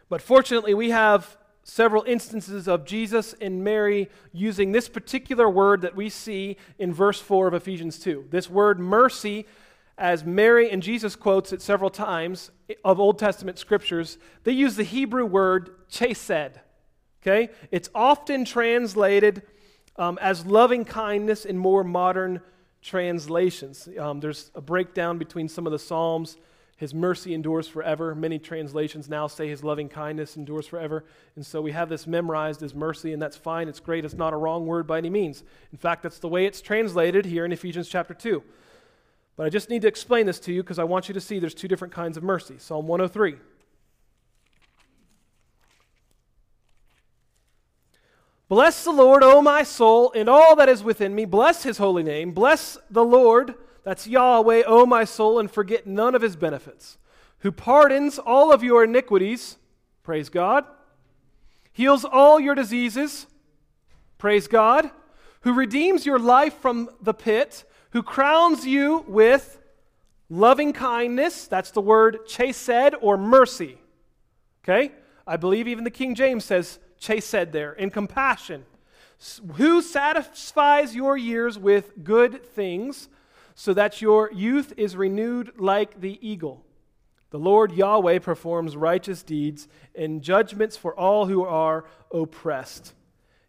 But 0.10 0.24
fortunately, 0.24 0.74
we 0.74 0.90
have 0.90 1.38
several 1.68 2.04
instances 2.04 2.68
of 2.68 2.86
Jesus 2.86 3.36
and 3.42 3.62
Mary 3.62 4.10
using 4.32 4.72
this 4.72 4.88
particular 4.88 5.50
word 5.50 5.82
that 5.82 5.96
we 5.96 6.10
see 6.10 6.56
in 6.80 6.94
verse 6.94 7.20
4 7.20 7.50
of 7.50 7.54
Ephesians 7.54 8.00
2. 8.00 8.28
This 8.30 8.50
word 8.50 8.80
mercy, 8.80 9.46
as 9.98 10.24
Mary 10.24 10.72
and 10.72 10.82
Jesus 10.82 11.18
quotes 11.18 11.52
it 11.52 11.62
several 11.62 11.90
times 11.90 12.52
of 12.86 13.02
Old 13.02 13.20
Testament 13.20 13.60
scriptures, 13.60 14.18
they 14.46 14.54
use 14.54 14.78
the 14.78 14.84
Hebrew 14.84 15.26
word 15.26 15.72
chesed. 15.92 16.54
Okay? 17.22 17.50
It's 17.70 17.90
often 17.94 18.46
translated 18.46 19.42
um, 19.98 20.18
as 20.22 20.46
loving 20.46 20.86
kindness 20.86 21.44
in 21.44 21.58
more 21.58 21.84
modern 21.84 22.40
translations. 22.82 23.90
Um, 24.00 24.22
there's 24.22 24.52
a 24.56 24.62
breakdown 24.62 25.18
between 25.18 25.50
some 25.50 25.66
of 25.66 25.74
the 25.74 25.80
Psalms. 25.80 26.38
His 26.78 26.94
mercy 26.94 27.34
endures 27.34 27.68
forever. 27.68 28.14
Many 28.14 28.38
translations 28.38 29.10
now 29.10 29.26
say 29.26 29.48
his 29.48 29.64
loving 29.64 29.90
kindness 29.90 30.38
endures 30.38 30.68
forever. 30.68 31.04
And 31.36 31.44
so 31.44 31.60
we 31.60 31.72
have 31.72 31.90
this 31.90 32.06
memorized 32.06 32.62
as 32.62 32.76
mercy, 32.76 33.14
and 33.14 33.22
that's 33.22 33.36
fine. 33.36 33.68
It's 33.68 33.80
great. 33.80 34.06
It's 34.06 34.14
not 34.14 34.32
a 34.32 34.38
wrong 34.38 34.68
word 34.68 34.86
by 34.86 35.00
any 35.00 35.10
means. 35.10 35.44
In 35.72 35.80
fact, 35.80 36.04
that's 36.04 36.20
the 36.20 36.28
way 36.28 36.46
it's 36.46 36.62
translated 36.62 37.26
here 37.26 37.46
in 37.46 37.52
Ephesians 37.52 37.90
chapter 37.90 38.14
2. 38.14 38.44
But 39.36 39.48
I 39.48 39.50
just 39.50 39.72
need 39.72 39.82
to 39.82 39.88
explain 39.88 40.28
this 40.28 40.40
to 40.42 40.54
you 40.54 40.62
because 40.62 40.78
I 40.78 40.84
want 40.84 41.08
you 41.08 41.16
to 41.16 41.22
see 41.22 41.40
there's 41.40 41.56
two 41.56 41.68
different 41.68 41.96
kinds 41.96 42.16
of 42.16 42.24
mercy. 42.24 42.58
Psalm 42.60 42.88
103. 42.88 43.38
Bless 48.50 48.84
the 48.84 48.92
Lord, 48.92 49.24
O 49.24 49.42
my 49.42 49.64
soul, 49.64 50.12
and 50.16 50.30
all 50.30 50.56
that 50.56 50.70
is 50.70 50.84
within 50.84 51.14
me. 51.14 51.26
Bless 51.26 51.64
his 51.64 51.80
holy 51.80 52.04
name. 52.04 52.32
Bless 52.32 52.78
the 52.90 53.04
Lord, 53.04 53.56
that's 53.88 54.06
Yahweh, 54.06 54.64
O 54.68 54.86
my 54.86 55.06
soul, 55.06 55.40
and 55.40 55.50
forget 55.50 55.88
none 55.88 56.14
of 56.14 56.22
his 56.22 56.36
benefits. 56.36 56.98
Who 57.40 57.54
pardons 57.54 58.20
all 58.20 58.52
of 58.52 58.62
your 58.62 58.84
iniquities, 58.84 59.56
praise 60.04 60.28
God. 60.28 60.66
Heals 61.72 62.04
all 62.04 62.38
your 62.38 62.54
diseases, 62.54 63.28
praise 64.18 64.50
God. 64.50 64.92
Who 65.44 65.54
redeems 65.54 66.06
your 66.06 66.20
life 66.20 66.56
from 66.56 66.90
the 67.02 67.14
pit, 67.14 67.64
who 67.92 68.04
crowns 68.04 68.68
you 68.68 69.06
with 69.08 69.58
loving 70.30 70.74
kindness, 70.74 71.48
that's 71.48 71.72
the 71.72 71.80
word 71.80 72.28
chesed 72.28 72.94
or 73.00 73.16
mercy. 73.18 73.78
Okay? 74.66 74.92
I 75.26 75.38
believe 75.38 75.66
even 75.66 75.86
the 75.86 75.92
King 75.92 76.14
James 76.14 76.44
says 76.44 76.80
chesed 77.00 77.54
there, 77.54 77.72
in 77.72 77.92
compassion. 77.92 78.66
Who 79.54 79.82
satisfies 79.82 80.94
your 80.94 81.16
years 81.16 81.58
with 81.58 82.04
good 82.04 82.44
things 82.48 83.08
so 83.60 83.74
that 83.74 84.04
your 84.04 84.32
youth 84.32 84.72
is 84.78 84.96
renewed 84.96 85.52
like 85.58 86.00
the 86.00 86.20
eagle? 86.22 86.64
The 87.32 87.40
Lord 87.40 87.72
Yahweh 87.72 88.20
performs 88.20 88.78
righteous 88.78 89.24
deeds 89.24 89.68
and 89.96 90.22
judgments 90.22 90.78
for 90.78 90.96
all 90.96 91.26
who 91.26 91.44
are 91.44 91.86
oppressed. 92.14 92.94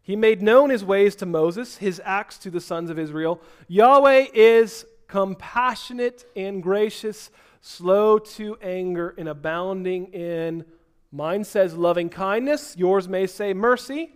He 0.01 0.17
made 0.17 0.41
known 0.41 0.71
his 0.71 0.83
ways 0.83 1.15
to 1.17 1.27
Moses, 1.27 1.77
his 1.77 2.01
acts 2.03 2.39
to 2.39 2.51
the 2.51 2.61
sons 2.61 2.89
of 2.89 2.99
Israel. 2.99 3.43
Yahweh 3.69 4.29
is 4.33 4.87
compassionate 5.09 6.25
and 6.35 6.63
gracious, 6.63 7.31
slow 7.61 8.19
to 8.19 8.57
anger, 8.63 9.15
and 9.19 9.29
abounding 9.29 10.07
in 10.15 10.65
Mine 11.11 11.45
says 11.45 11.75
loving 11.75 12.11
kindness. 12.11 12.77
Yours 12.77 13.09
may 13.09 13.27
say 13.27 13.55
mercy. 13.55 14.15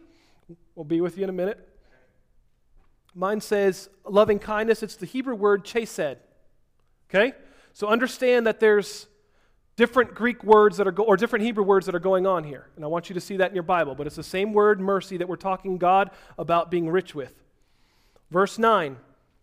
We'll 0.74 0.84
be 0.84 1.00
with 1.00 1.16
you 1.16 1.24
in 1.24 1.30
a 1.30 1.32
minute. 1.32 1.71
Mine 3.14 3.40
says 3.40 3.88
loving 4.04 4.38
kindness. 4.38 4.82
It's 4.82 4.96
the 4.96 5.06
Hebrew 5.06 5.34
word 5.34 5.64
chesed. 5.64 6.16
Okay? 7.10 7.32
So 7.72 7.88
understand 7.88 8.46
that 8.46 8.60
there's 8.60 9.06
different 9.76 10.14
Greek 10.14 10.44
words 10.44 10.76
that 10.76 10.86
are, 10.86 10.92
go- 10.92 11.04
or 11.04 11.16
different 11.16 11.44
Hebrew 11.44 11.64
words 11.64 11.86
that 11.86 11.94
are 11.94 12.00
going 12.00 12.26
on 12.26 12.44
here. 12.44 12.68
And 12.76 12.84
I 12.84 12.88
want 12.88 13.08
you 13.08 13.14
to 13.14 13.20
see 13.20 13.36
that 13.38 13.50
in 13.50 13.54
your 13.54 13.62
Bible. 13.62 13.94
But 13.94 14.06
it's 14.06 14.16
the 14.16 14.22
same 14.22 14.52
word, 14.52 14.80
mercy, 14.80 15.16
that 15.18 15.28
we're 15.28 15.36
talking 15.36 15.78
God 15.78 16.10
about 16.38 16.70
being 16.70 16.88
rich 16.88 17.14
with. 17.14 17.42
Verse 18.30 18.58
9 18.58 18.96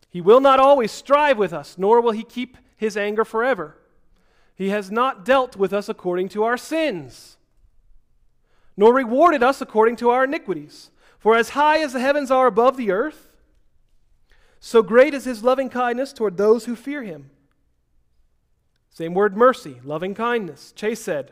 He 0.09 0.21
will 0.21 0.39
not 0.39 0.59
always 0.59 0.91
strive 0.91 1.37
with 1.37 1.53
us, 1.53 1.77
nor 1.77 2.01
will 2.01 2.11
he 2.11 2.23
keep 2.23 2.57
his 2.75 2.97
anger 2.97 3.25
forever. 3.25 3.75
He 4.55 4.69
has 4.69 4.91
not 4.91 5.23
dealt 5.23 5.55
with 5.55 5.71
us 5.71 5.87
according 5.87 6.29
to 6.29 6.43
our 6.43 6.57
sins, 6.57 7.37
nor 8.75 8.93
rewarded 8.93 9.41
us 9.41 9.61
according 9.61 9.95
to 9.97 10.09
our 10.09 10.25
iniquities. 10.25 10.91
For 11.17 11.35
as 11.35 11.49
high 11.49 11.79
as 11.79 11.93
the 11.93 11.99
heavens 11.99 12.31
are 12.31 12.47
above 12.47 12.77
the 12.77 12.91
earth, 12.91 13.28
so 14.59 14.81
great 14.81 15.13
is 15.13 15.25
his 15.25 15.43
loving 15.43 15.69
kindness 15.69 16.13
toward 16.13 16.37
those 16.37 16.65
who 16.65 16.75
fear 16.75 17.03
him. 17.03 17.29
Same 18.89 19.13
word, 19.13 19.37
mercy, 19.37 19.79
loving 19.83 20.13
kindness. 20.13 20.73
Chesed, 20.75 21.29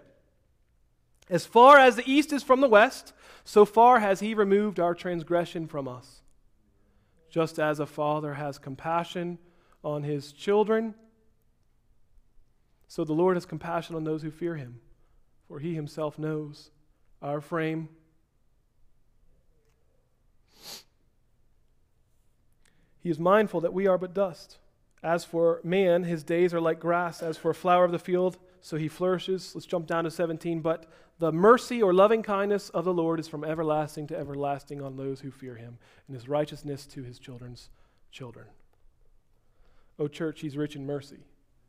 As 1.29 1.45
far 1.45 1.77
as 1.77 1.95
the 1.95 2.09
east 2.09 2.31
is 2.31 2.43
from 2.43 2.61
the 2.61 2.69
west, 2.69 3.13
so 3.43 3.65
far 3.65 3.99
has 3.99 4.19
he 4.19 4.33
removed 4.33 4.79
our 4.79 4.95
transgression 4.95 5.67
from 5.67 5.87
us. 5.87 6.21
Just 7.29 7.59
as 7.59 7.79
a 7.79 7.85
father 7.85 8.35
has 8.35 8.57
compassion 8.57 9.37
on 9.83 10.03
his 10.03 10.31
children, 10.31 10.95
so 12.87 13.03
the 13.03 13.13
Lord 13.13 13.35
has 13.35 13.45
compassion 13.45 13.95
on 13.95 14.05
those 14.05 14.21
who 14.21 14.31
fear 14.31 14.55
him, 14.55 14.79
for 15.47 15.59
he 15.59 15.75
himself 15.75 16.17
knows 16.17 16.71
our 17.21 17.41
frame. 17.41 17.89
He 23.07 23.11
is 23.11 23.19
mindful 23.19 23.61
that 23.61 23.73
we 23.73 23.87
are 23.87 23.97
but 23.97 24.13
dust. 24.13 24.57
As 25.01 25.23
for 25.23 25.61
man, 25.63 26.03
his 26.03 26.23
days 26.23 26.53
are 26.53 26.59
like 26.59 26.81
grass. 26.81 27.23
As 27.23 27.37
for 27.37 27.49
a 27.49 27.55
flower 27.55 27.85
of 27.85 27.93
the 27.93 27.99
field, 27.99 28.37
so 28.59 28.75
he 28.75 28.89
flourishes. 28.89 29.55
Let's 29.55 29.65
jump 29.65 29.87
down 29.87 30.03
to 30.03 30.11
17. 30.11 30.59
But 30.59 30.87
the 31.17 31.31
mercy 31.31 31.81
or 31.81 31.93
loving 31.93 32.21
kindness 32.21 32.67
of 32.67 32.83
the 32.83 32.93
Lord 32.93 33.21
is 33.21 33.29
from 33.29 33.45
everlasting 33.45 34.07
to 34.07 34.17
everlasting 34.17 34.81
on 34.81 34.97
those 34.97 35.21
who 35.21 35.31
fear 35.31 35.55
him, 35.55 35.77
and 36.05 36.17
his 36.17 36.27
righteousness 36.27 36.85
to 36.87 37.03
his 37.03 37.17
children's 37.17 37.69
children. 38.11 38.47
O 39.97 40.09
church, 40.09 40.41
he's 40.41 40.57
rich 40.57 40.75
in 40.75 40.85
mercy. 40.85 41.19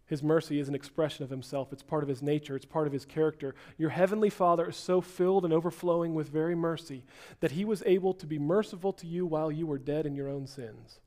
His 0.06 0.24
mercy 0.24 0.58
is 0.58 0.68
an 0.68 0.74
expression 0.74 1.22
of 1.22 1.30
himself. 1.30 1.72
It's 1.72 1.84
part 1.84 2.02
of 2.02 2.08
his 2.08 2.20
nature. 2.20 2.56
It's 2.56 2.66
part 2.66 2.88
of 2.88 2.92
his 2.92 3.04
character. 3.04 3.54
Your 3.76 3.90
heavenly 3.90 4.30
Father 4.30 4.68
is 4.70 4.76
so 4.76 5.00
filled 5.00 5.44
and 5.44 5.54
overflowing 5.54 6.16
with 6.16 6.30
very 6.30 6.56
mercy 6.56 7.04
that 7.38 7.52
he 7.52 7.64
was 7.64 7.84
able 7.86 8.12
to 8.14 8.26
be 8.26 8.40
merciful 8.40 8.92
to 8.94 9.06
you 9.06 9.24
while 9.24 9.52
you 9.52 9.68
were 9.68 9.78
dead 9.78 10.04
in 10.04 10.16
your 10.16 10.28
own 10.28 10.44
sins. 10.44 10.98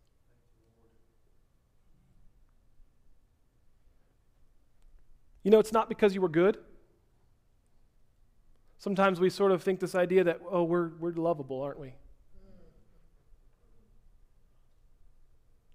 You 5.44 5.52
know, 5.52 5.60
it's 5.60 5.74
not 5.74 5.90
because 5.90 6.14
you 6.14 6.22
were 6.22 6.30
good. 6.30 6.58
Sometimes 8.78 9.20
we 9.20 9.30
sort 9.30 9.52
of 9.52 9.62
think 9.62 9.80
this 9.80 9.96
idea 9.96 10.24
that, 10.24 10.40
oh, 10.50 10.64
we're, 10.64 10.90
we're 11.00 11.12
lovable, 11.12 11.62
aren't 11.62 11.80
we? 11.80 11.94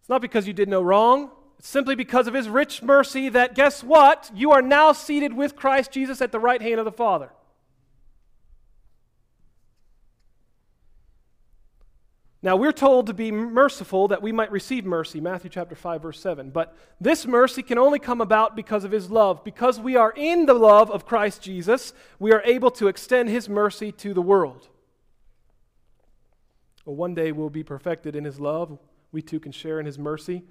It's 0.00 0.08
not 0.08 0.20
because 0.22 0.46
you 0.46 0.52
did 0.52 0.68
no 0.68 0.82
wrong. 0.82 1.30
It's 1.58 1.68
simply 1.68 1.94
because 1.94 2.26
of 2.26 2.34
his 2.34 2.48
rich 2.48 2.82
mercy 2.82 3.28
that, 3.30 3.54
guess 3.54 3.82
what? 3.82 4.30
You 4.34 4.52
are 4.52 4.62
now 4.62 4.92
seated 4.92 5.32
with 5.32 5.56
Christ 5.56 5.90
Jesus 5.90 6.20
at 6.20 6.32
the 6.32 6.38
right 6.38 6.60
hand 6.60 6.78
of 6.78 6.84
the 6.84 6.92
Father. 6.92 7.30
Now, 12.46 12.54
we're 12.54 12.70
told 12.70 13.08
to 13.08 13.12
be 13.12 13.32
merciful 13.32 14.06
that 14.06 14.22
we 14.22 14.30
might 14.30 14.52
receive 14.52 14.84
mercy, 14.84 15.20
Matthew 15.20 15.50
chapter 15.50 15.74
5 15.74 16.00
verse 16.00 16.20
7. 16.20 16.50
But 16.50 16.76
this 17.00 17.26
mercy 17.26 17.60
can 17.60 17.76
only 17.76 17.98
come 17.98 18.20
about 18.20 18.54
because 18.54 18.84
of 18.84 18.92
his 18.92 19.10
love. 19.10 19.42
Because 19.42 19.80
we 19.80 19.96
are 19.96 20.12
in 20.12 20.46
the 20.46 20.54
love 20.54 20.88
of 20.88 21.06
Christ 21.06 21.42
Jesus, 21.42 21.92
we 22.20 22.30
are 22.30 22.42
able 22.44 22.70
to 22.70 22.86
extend 22.86 23.30
his 23.30 23.48
mercy 23.48 23.90
to 23.90 24.14
the 24.14 24.22
world. 24.22 24.68
Well, 26.84 26.94
one 26.94 27.16
day 27.16 27.32
we'll 27.32 27.50
be 27.50 27.64
perfected 27.64 28.14
in 28.14 28.22
his 28.22 28.38
love. 28.38 28.78
We 29.10 29.22
too 29.22 29.40
can 29.40 29.50
share 29.50 29.80
in 29.80 29.86
his 29.86 29.98
mercy. 29.98 30.44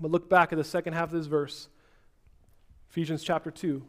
But 0.00 0.10
look 0.10 0.30
back 0.30 0.50
at 0.50 0.56
the 0.56 0.64
second 0.64 0.94
half 0.94 1.08
of 1.08 1.12
this 1.12 1.26
verse, 1.26 1.68
Ephesians 2.88 3.22
chapter 3.22 3.50
2. 3.50 3.82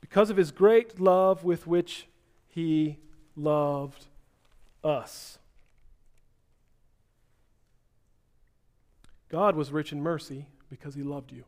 Because 0.00 0.30
of 0.30 0.38
his 0.38 0.52
great 0.52 0.98
love 0.98 1.44
with 1.44 1.66
which 1.66 2.08
he 2.48 2.96
loved 3.36 4.06
us. 4.82 5.36
God 9.30 9.56
was 9.56 9.72
rich 9.72 9.92
in 9.92 10.02
mercy 10.02 10.46
because 10.68 10.94
he 10.94 11.02
loved 11.02 11.32
you. 11.32 11.44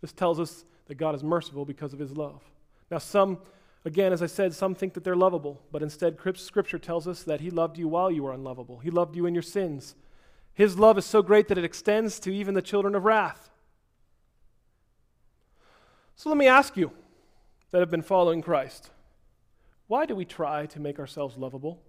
This 0.00 0.12
tells 0.12 0.38
us 0.38 0.64
that 0.86 0.96
God 0.96 1.14
is 1.14 1.24
merciful 1.24 1.64
because 1.64 1.92
of 1.92 1.98
his 1.98 2.16
love. 2.16 2.42
Now, 2.90 2.98
some, 2.98 3.38
again, 3.84 4.12
as 4.12 4.22
I 4.22 4.26
said, 4.26 4.54
some 4.54 4.74
think 4.74 4.94
that 4.94 5.04
they're 5.04 5.16
lovable, 5.16 5.60
but 5.72 5.82
instead, 5.82 6.18
Scripture 6.36 6.78
tells 6.78 7.08
us 7.08 7.22
that 7.22 7.40
he 7.40 7.50
loved 7.50 7.78
you 7.78 7.88
while 7.88 8.10
you 8.10 8.22
were 8.22 8.32
unlovable. 8.32 8.78
He 8.78 8.90
loved 8.90 9.16
you 9.16 9.26
in 9.26 9.34
your 9.34 9.42
sins. 9.42 9.94
His 10.52 10.78
love 10.78 10.98
is 10.98 11.06
so 11.06 11.22
great 11.22 11.48
that 11.48 11.58
it 11.58 11.64
extends 11.64 12.20
to 12.20 12.34
even 12.34 12.54
the 12.54 12.62
children 12.62 12.94
of 12.94 13.04
wrath. 13.04 13.50
So 16.16 16.28
let 16.28 16.36
me 16.36 16.46
ask 16.46 16.76
you 16.76 16.92
that 17.70 17.80
have 17.80 17.90
been 17.90 18.02
following 18.02 18.42
Christ 18.42 18.90
why 19.86 20.06
do 20.06 20.14
we 20.14 20.24
try 20.24 20.66
to 20.66 20.78
make 20.78 21.00
ourselves 21.00 21.36
lovable? 21.36 21.82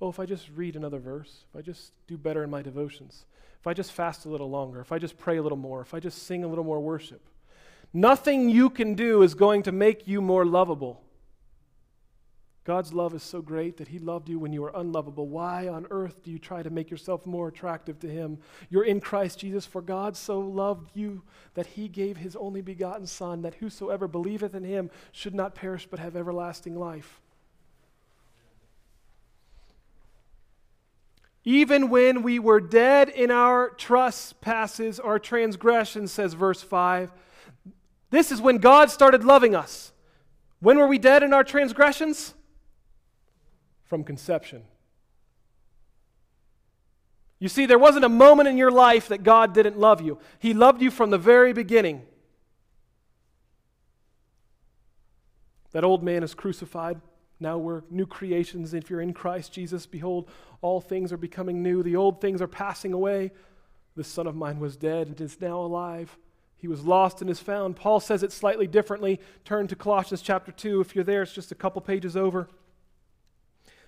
Oh, 0.00 0.08
if 0.08 0.18
I 0.18 0.26
just 0.26 0.48
read 0.54 0.76
another 0.76 0.98
verse, 0.98 1.44
if 1.50 1.58
I 1.58 1.62
just 1.62 1.92
do 2.06 2.16
better 2.16 2.42
in 2.42 2.50
my 2.50 2.62
devotions, 2.62 3.24
if 3.60 3.66
I 3.66 3.74
just 3.74 3.92
fast 3.92 4.24
a 4.24 4.28
little 4.28 4.48
longer, 4.48 4.80
if 4.80 4.92
I 4.92 4.98
just 4.98 5.18
pray 5.18 5.36
a 5.36 5.42
little 5.42 5.58
more, 5.58 5.82
if 5.82 5.92
I 5.92 6.00
just 6.00 6.22
sing 6.26 6.44
a 6.44 6.48
little 6.48 6.64
more 6.64 6.80
worship, 6.80 7.20
nothing 7.92 8.48
you 8.48 8.70
can 8.70 8.94
do 8.94 9.22
is 9.22 9.34
going 9.34 9.62
to 9.64 9.72
make 9.72 10.08
you 10.08 10.22
more 10.22 10.46
lovable. 10.46 11.02
God's 12.64 12.92
love 12.92 13.14
is 13.14 13.22
so 13.22 13.42
great 13.42 13.78
that 13.78 13.88
He 13.88 13.98
loved 13.98 14.28
you 14.28 14.38
when 14.38 14.52
you 14.52 14.62
were 14.62 14.72
unlovable. 14.74 15.26
Why 15.26 15.66
on 15.68 15.86
earth 15.90 16.22
do 16.22 16.30
you 16.30 16.38
try 16.38 16.62
to 16.62 16.70
make 16.70 16.90
yourself 16.90 17.26
more 17.26 17.48
attractive 17.48 17.98
to 18.00 18.08
Him? 18.08 18.38
You're 18.68 18.84
in 18.84 19.00
Christ 19.00 19.40
Jesus, 19.40 19.66
for 19.66 19.82
God 19.82 20.16
so 20.16 20.40
loved 20.40 20.90
you 20.94 21.22
that 21.54 21.66
He 21.66 21.88
gave 21.88 22.18
His 22.18 22.36
only 22.36 22.60
begotten 22.60 23.06
Son, 23.06 23.42
that 23.42 23.54
whosoever 23.54 24.06
believeth 24.06 24.54
in 24.54 24.64
Him 24.64 24.90
should 25.10 25.34
not 25.34 25.54
perish 25.54 25.86
but 25.90 26.00
have 26.00 26.16
everlasting 26.16 26.78
life. 26.78 27.20
Even 31.44 31.88
when 31.88 32.22
we 32.22 32.38
were 32.38 32.60
dead 32.60 33.08
in 33.08 33.30
our 33.30 33.70
trespasses 33.70 35.00
our 35.00 35.18
transgressions, 35.18 36.12
says 36.12 36.34
verse 36.34 36.62
5. 36.62 37.12
This 38.10 38.30
is 38.30 38.40
when 38.40 38.58
God 38.58 38.90
started 38.90 39.24
loving 39.24 39.54
us. 39.54 39.92
When 40.60 40.78
were 40.78 40.86
we 40.86 40.98
dead 40.98 41.22
in 41.22 41.32
our 41.32 41.44
transgressions? 41.44 42.34
From 43.84 44.04
conception. 44.04 44.64
You 47.38 47.48
see, 47.48 47.64
there 47.64 47.78
wasn't 47.78 48.04
a 48.04 48.10
moment 48.10 48.48
in 48.48 48.58
your 48.58 48.70
life 48.70 49.08
that 49.08 49.22
God 49.22 49.54
didn't 49.54 49.78
love 49.78 50.02
you. 50.02 50.18
He 50.38 50.52
loved 50.52 50.82
you 50.82 50.90
from 50.90 51.08
the 51.08 51.18
very 51.18 51.54
beginning. 51.54 52.02
That 55.72 55.84
old 55.84 56.02
man 56.02 56.22
is 56.22 56.34
crucified. 56.34 57.00
Now 57.40 57.56
we're 57.56 57.82
new 57.90 58.06
creations. 58.06 58.74
If 58.74 58.90
you're 58.90 59.00
in 59.00 59.14
Christ 59.14 59.52
Jesus, 59.52 59.86
behold, 59.86 60.28
all 60.60 60.80
things 60.80 61.12
are 61.12 61.16
becoming 61.16 61.62
new. 61.62 61.82
The 61.82 61.96
old 61.96 62.20
things 62.20 62.42
are 62.42 62.46
passing 62.46 62.92
away. 62.92 63.32
This 63.96 64.08
son 64.08 64.26
of 64.26 64.36
mine 64.36 64.60
was 64.60 64.76
dead 64.76 65.08
and 65.08 65.20
is 65.20 65.40
now 65.40 65.60
alive. 65.60 66.16
He 66.56 66.68
was 66.68 66.84
lost 66.84 67.22
and 67.22 67.30
is 67.30 67.40
found. 67.40 67.76
Paul 67.76 68.00
says 68.00 68.22
it 68.22 68.32
slightly 68.32 68.66
differently. 68.66 69.18
Turn 69.46 69.66
to 69.68 69.74
Colossians 69.74 70.20
chapter 70.20 70.52
2. 70.52 70.82
If 70.82 70.94
you're 70.94 71.04
there, 71.04 71.22
it's 71.22 71.32
just 71.32 71.50
a 71.50 71.54
couple 71.54 71.80
pages 71.80 72.16
over. 72.16 72.48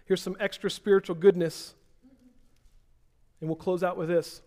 Here's 0.07 0.23
some 0.23 0.37
extra 0.41 0.71
spiritual 0.71 1.15
goodness. 1.15 1.75
And 3.41 3.51
we'll 3.51 3.57
close 3.57 3.83
out 3.83 3.99
with 3.99 4.09
this. 4.09 4.41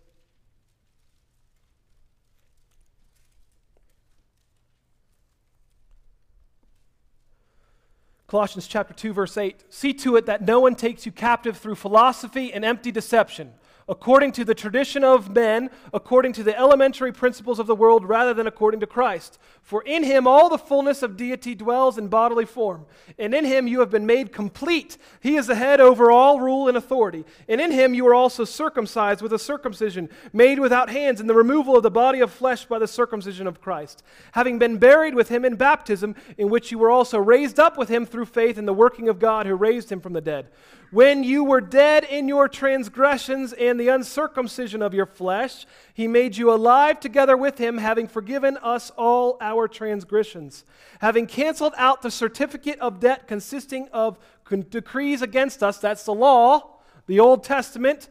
Colossians 8.26 8.66
chapter 8.66 8.92
2 8.92 9.12
verse 9.12 9.36
8 9.36 9.64
See 9.68 9.94
to 9.94 10.16
it 10.16 10.26
that 10.26 10.42
no 10.42 10.60
one 10.60 10.74
takes 10.74 11.06
you 11.06 11.12
captive 11.12 11.56
through 11.56 11.76
philosophy 11.76 12.52
and 12.52 12.64
empty 12.64 12.90
deception 12.90 13.52
according 13.88 14.32
to 14.32 14.44
the 14.44 14.54
tradition 14.54 15.04
of 15.04 15.34
men, 15.34 15.70
according 15.92 16.32
to 16.32 16.42
the 16.42 16.56
elementary 16.58 17.12
principles 17.12 17.58
of 17.58 17.66
the 17.66 17.74
world, 17.74 18.04
rather 18.04 18.34
than 18.34 18.46
according 18.46 18.80
to 18.80 18.86
Christ. 18.86 19.38
For 19.62 19.82
in 19.82 20.04
him 20.04 20.26
all 20.26 20.48
the 20.48 20.58
fullness 20.58 21.02
of 21.02 21.16
deity 21.16 21.54
dwells 21.54 21.98
in 21.98 22.08
bodily 22.08 22.44
form, 22.44 22.86
and 23.18 23.34
in 23.34 23.44
him 23.44 23.66
you 23.66 23.80
have 23.80 23.90
been 23.90 24.06
made 24.06 24.32
complete. 24.32 24.98
He 25.20 25.36
is 25.36 25.46
the 25.46 25.54
head 25.54 25.80
over 25.80 26.10
all 26.10 26.40
rule 26.40 26.68
and 26.68 26.76
authority. 26.76 27.24
And 27.48 27.60
in 27.60 27.70
him 27.70 27.94
you 27.94 28.06
are 28.06 28.14
also 28.14 28.44
circumcised 28.44 29.22
with 29.22 29.32
a 29.32 29.38
circumcision 29.38 30.08
made 30.32 30.58
without 30.58 30.90
hands, 30.90 31.20
in 31.20 31.26
the 31.26 31.34
removal 31.34 31.76
of 31.76 31.82
the 31.82 31.90
body 31.90 32.20
of 32.20 32.32
flesh 32.32 32.66
by 32.66 32.78
the 32.78 32.86
circumcision 32.86 33.46
of 33.46 33.60
Christ, 33.60 34.02
having 34.32 34.58
been 34.58 34.78
buried 34.78 35.14
with 35.14 35.28
him 35.28 35.44
in 35.44 35.56
baptism, 35.56 36.14
in 36.36 36.48
which 36.48 36.70
you 36.70 36.78
were 36.78 36.90
also 36.90 37.18
raised 37.18 37.60
up 37.60 37.78
with 37.78 37.88
him 37.88 38.04
through 38.04 38.26
faith 38.26 38.58
in 38.58 38.66
the 38.66 38.74
working 38.74 39.08
of 39.08 39.18
God 39.18 39.46
who 39.46 39.54
raised 39.54 39.90
him 39.90 40.00
from 40.00 40.12
the 40.12 40.20
dead. 40.20 40.48
When 40.92 41.24
you 41.24 41.42
were 41.42 41.60
dead 41.60 42.04
in 42.04 42.28
your 42.28 42.48
transgressions 42.48 43.52
and 43.52 43.78
the 43.78 43.88
uncircumcision 43.88 44.82
of 44.82 44.94
your 44.94 45.06
flesh, 45.06 45.66
he 45.92 46.06
made 46.06 46.36
you 46.36 46.52
alive 46.52 47.00
together 47.00 47.36
with 47.36 47.58
him, 47.58 47.78
having 47.78 48.06
forgiven 48.06 48.56
us 48.58 48.92
all 48.96 49.36
our 49.40 49.66
transgressions, 49.66 50.64
having 51.00 51.26
canceled 51.26 51.74
out 51.76 52.02
the 52.02 52.10
certificate 52.10 52.78
of 52.78 53.00
debt 53.00 53.26
consisting 53.26 53.88
of 53.92 54.18
decrees 54.70 55.22
against 55.22 55.62
us, 55.62 55.78
that's 55.78 56.04
the 56.04 56.14
law, 56.14 56.78
the 57.06 57.18
Old 57.18 57.42
Testament, 57.42 58.08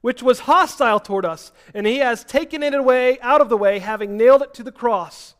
which 0.00 0.22
was 0.22 0.40
hostile 0.40 0.98
toward 0.98 1.24
us, 1.24 1.52
and 1.72 1.86
he 1.86 1.98
has 1.98 2.24
taken 2.24 2.62
it 2.62 2.74
away 2.74 3.20
out 3.20 3.40
of 3.40 3.48
the 3.48 3.56
way, 3.56 3.78
having 3.78 4.16
nailed 4.16 4.42
it 4.42 4.54
to 4.54 4.62
the 4.64 4.72
cross. 4.72 5.34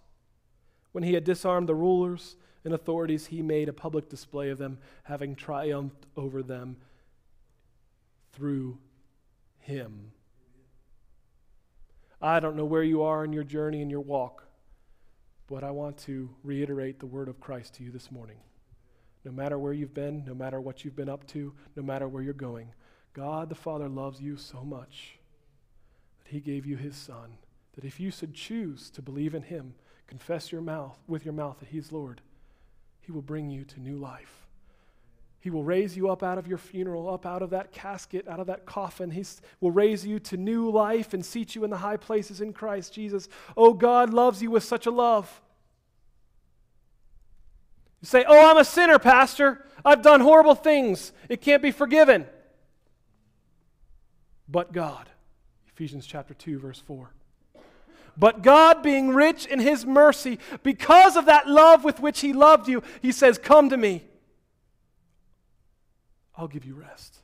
When 0.93 1.03
he 1.03 1.15
had 1.15 1.25
disarmed 1.25 1.69
the 1.69 1.75
rulers 1.75 2.37
and 2.65 2.75
authorities, 2.75 3.27
he 3.27 3.43
made 3.43 3.69
a 3.69 3.73
public 3.73 4.09
display 4.09 4.51
of 4.51 4.59
them, 4.59 4.79
having 5.05 5.35
triumphed 5.35 6.07
over 6.17 6.43
them 6.43 6.77
through 8.33 8.79
him. 9.59 10.13
I 12.23 12.39
don't 12.41 12.57
know 12.57 12.65
where 12.67 12.83
you 12.83 13.03
are 13.03 13.25
in 13.25 13.33
your 13.33 13.45
journey 13.45 13.81
and 13.81 13.91
your 13.91 14.01
walk, 14.01 14.45
but 15.49 15.65
I 15.65 15.71
want 15.71 15.97
to 15.99 16.29
reiterate 16.45 16.99
the 16.99 17.07
word 17.07 17.29
of 17.29 17.41
Christ 17.41 17.75
to 17.75 17.85
you 17.85 17.91
this 17.91 18.11
morning. 18.11 18.37
No 19.25 19.33
matter 19.33 19.59
where 19.59 19.73
you've 19.73 19.95
been, 19.95 20.25
no 20.27 20.35
matter 20.35 20.61
what 20.61 20.85
you've 20.85 20.97
been 20.97 21.09
up 21.09 21.27
to, 21.29 21.55
no 21.77 21.83
matter 21.83 22.09
where 22.09 22.23
you're 22.23 22.35
going, 22.35 22.73
God 23.13 23.49
the 23.49 23.55
Father 23.55 23.89
loves 23.89 24.21
you 24.21 24.37
so 24.37 24.63
much 24.63 25.19
that 26.23 26.31
he 26.31 26.41
gave 26.41 26.67
you 26.67 26.77
his 26.77 26.97
Son, 26.97 27.39
that 27.75 27.85
if 27.85 27.99
you 27.99 28.11
should 28.11 28.35
choose 28.35 28.91
to 28.91 29.03
believe 29.03 29.35
in 29.35 29.43
him, 29.43 29.75
confess 30.07 30.53
your 30.53 30.61
mouth 30.61 30.99
with 31.07 31.25
your 31.25 31.35
mouth 31.35 31.59
that 31.61 31.71
he 31.71 31.79
is 31.79 31.93
Lord, 31.93 32.21
he 33.11 33.13
will 33.13 33.23
bring 33.23 33.51
you 33.51 33.65
to 33.65 33.81
new 33.81 33.97
life. 33.97 34.47
He 35.41 35.51
will 35.51 35.65
raise 35.65 35.97
you 35.97 36.11
up 36.11 36.23
out 36.23 36.39
of 36.39 36.47
your 36.47 36.59
funeral, 36.59 37.13
up 37.13 37.27
out 37.27 37.43
of 37.43 37.51
that 37.51 37.73
casket, 37.73 38.29
out 38.29 38.39
of 38.39 38.47
that 38.47 38.67
coffin. 38.67 39.11
He 39.11 39.25
will 39.61 39.73
raise 39.73 40.07
you 40.07 40.21
to 40.21 40.37
new 40.37 40.71
life 40.71 41.13
and 41.13 41.27
seat 41.27 41.57
you 41.57 41.65
in 41.65 41.71
the 41.71 41.79
high 41.79 41.97
places 41.97 42.41
in 42.41 42.53
Christ 42.53 42.95
Jesus. 42.95 43.29
Oh, 43.57 43.73
God 43.73 44.15
loves 44.15 44.41
you 44.41 44.53
with 44.53 44.63
such 44.63 44.87
a 44.87 44.93
love. 44.93 45.43
You 48.01 48.07
say, 48.07 48.25
Oh, 48.29 48.49
I'm 48.49 48.59
a 48.59 48.65
sinner, 48.65 49.01
Pastor. 49.01 49.67
I've 49.85 50.03
done 50.03 50.21
horrible 50.21 50.55
things. 50.55 51.11
It 51.29 51.41
can't 51.41 51.63
be 51.63 51.73
forgiven. 51.73 52.27
But 54.49 54.73
God. 54.73 55.09
Ephesians 55.67 56.07
chapter 56.07 56.35
2, 56.35 56.61
verse 56.61 56.79
4. 56.87 57.11
But 58.21 58.43
God, 58.43 58.83
being 58.83 59.15
rich 59.15 59.47
in 59.47 59.61
his 59.61 59.87
mercy, 59.87 60.39
because 60.63 61.17
of 61.17 61.25
that 61.25 61.49
love 61.49 61.85
with 61.85 62.01
which 62.01 62.21
he 62.21 62.35
loved 62.35 62.69
you, 62.69 62.83
he 63.01 63.13
says, 63.13 63.39
Come 63.39 63.71
to 63.71 63.79
me. 63.79 64.05
I'll 66.37 66.47
give 66.47 66.67
you 66.67 66.75
rest. 66.75 67.20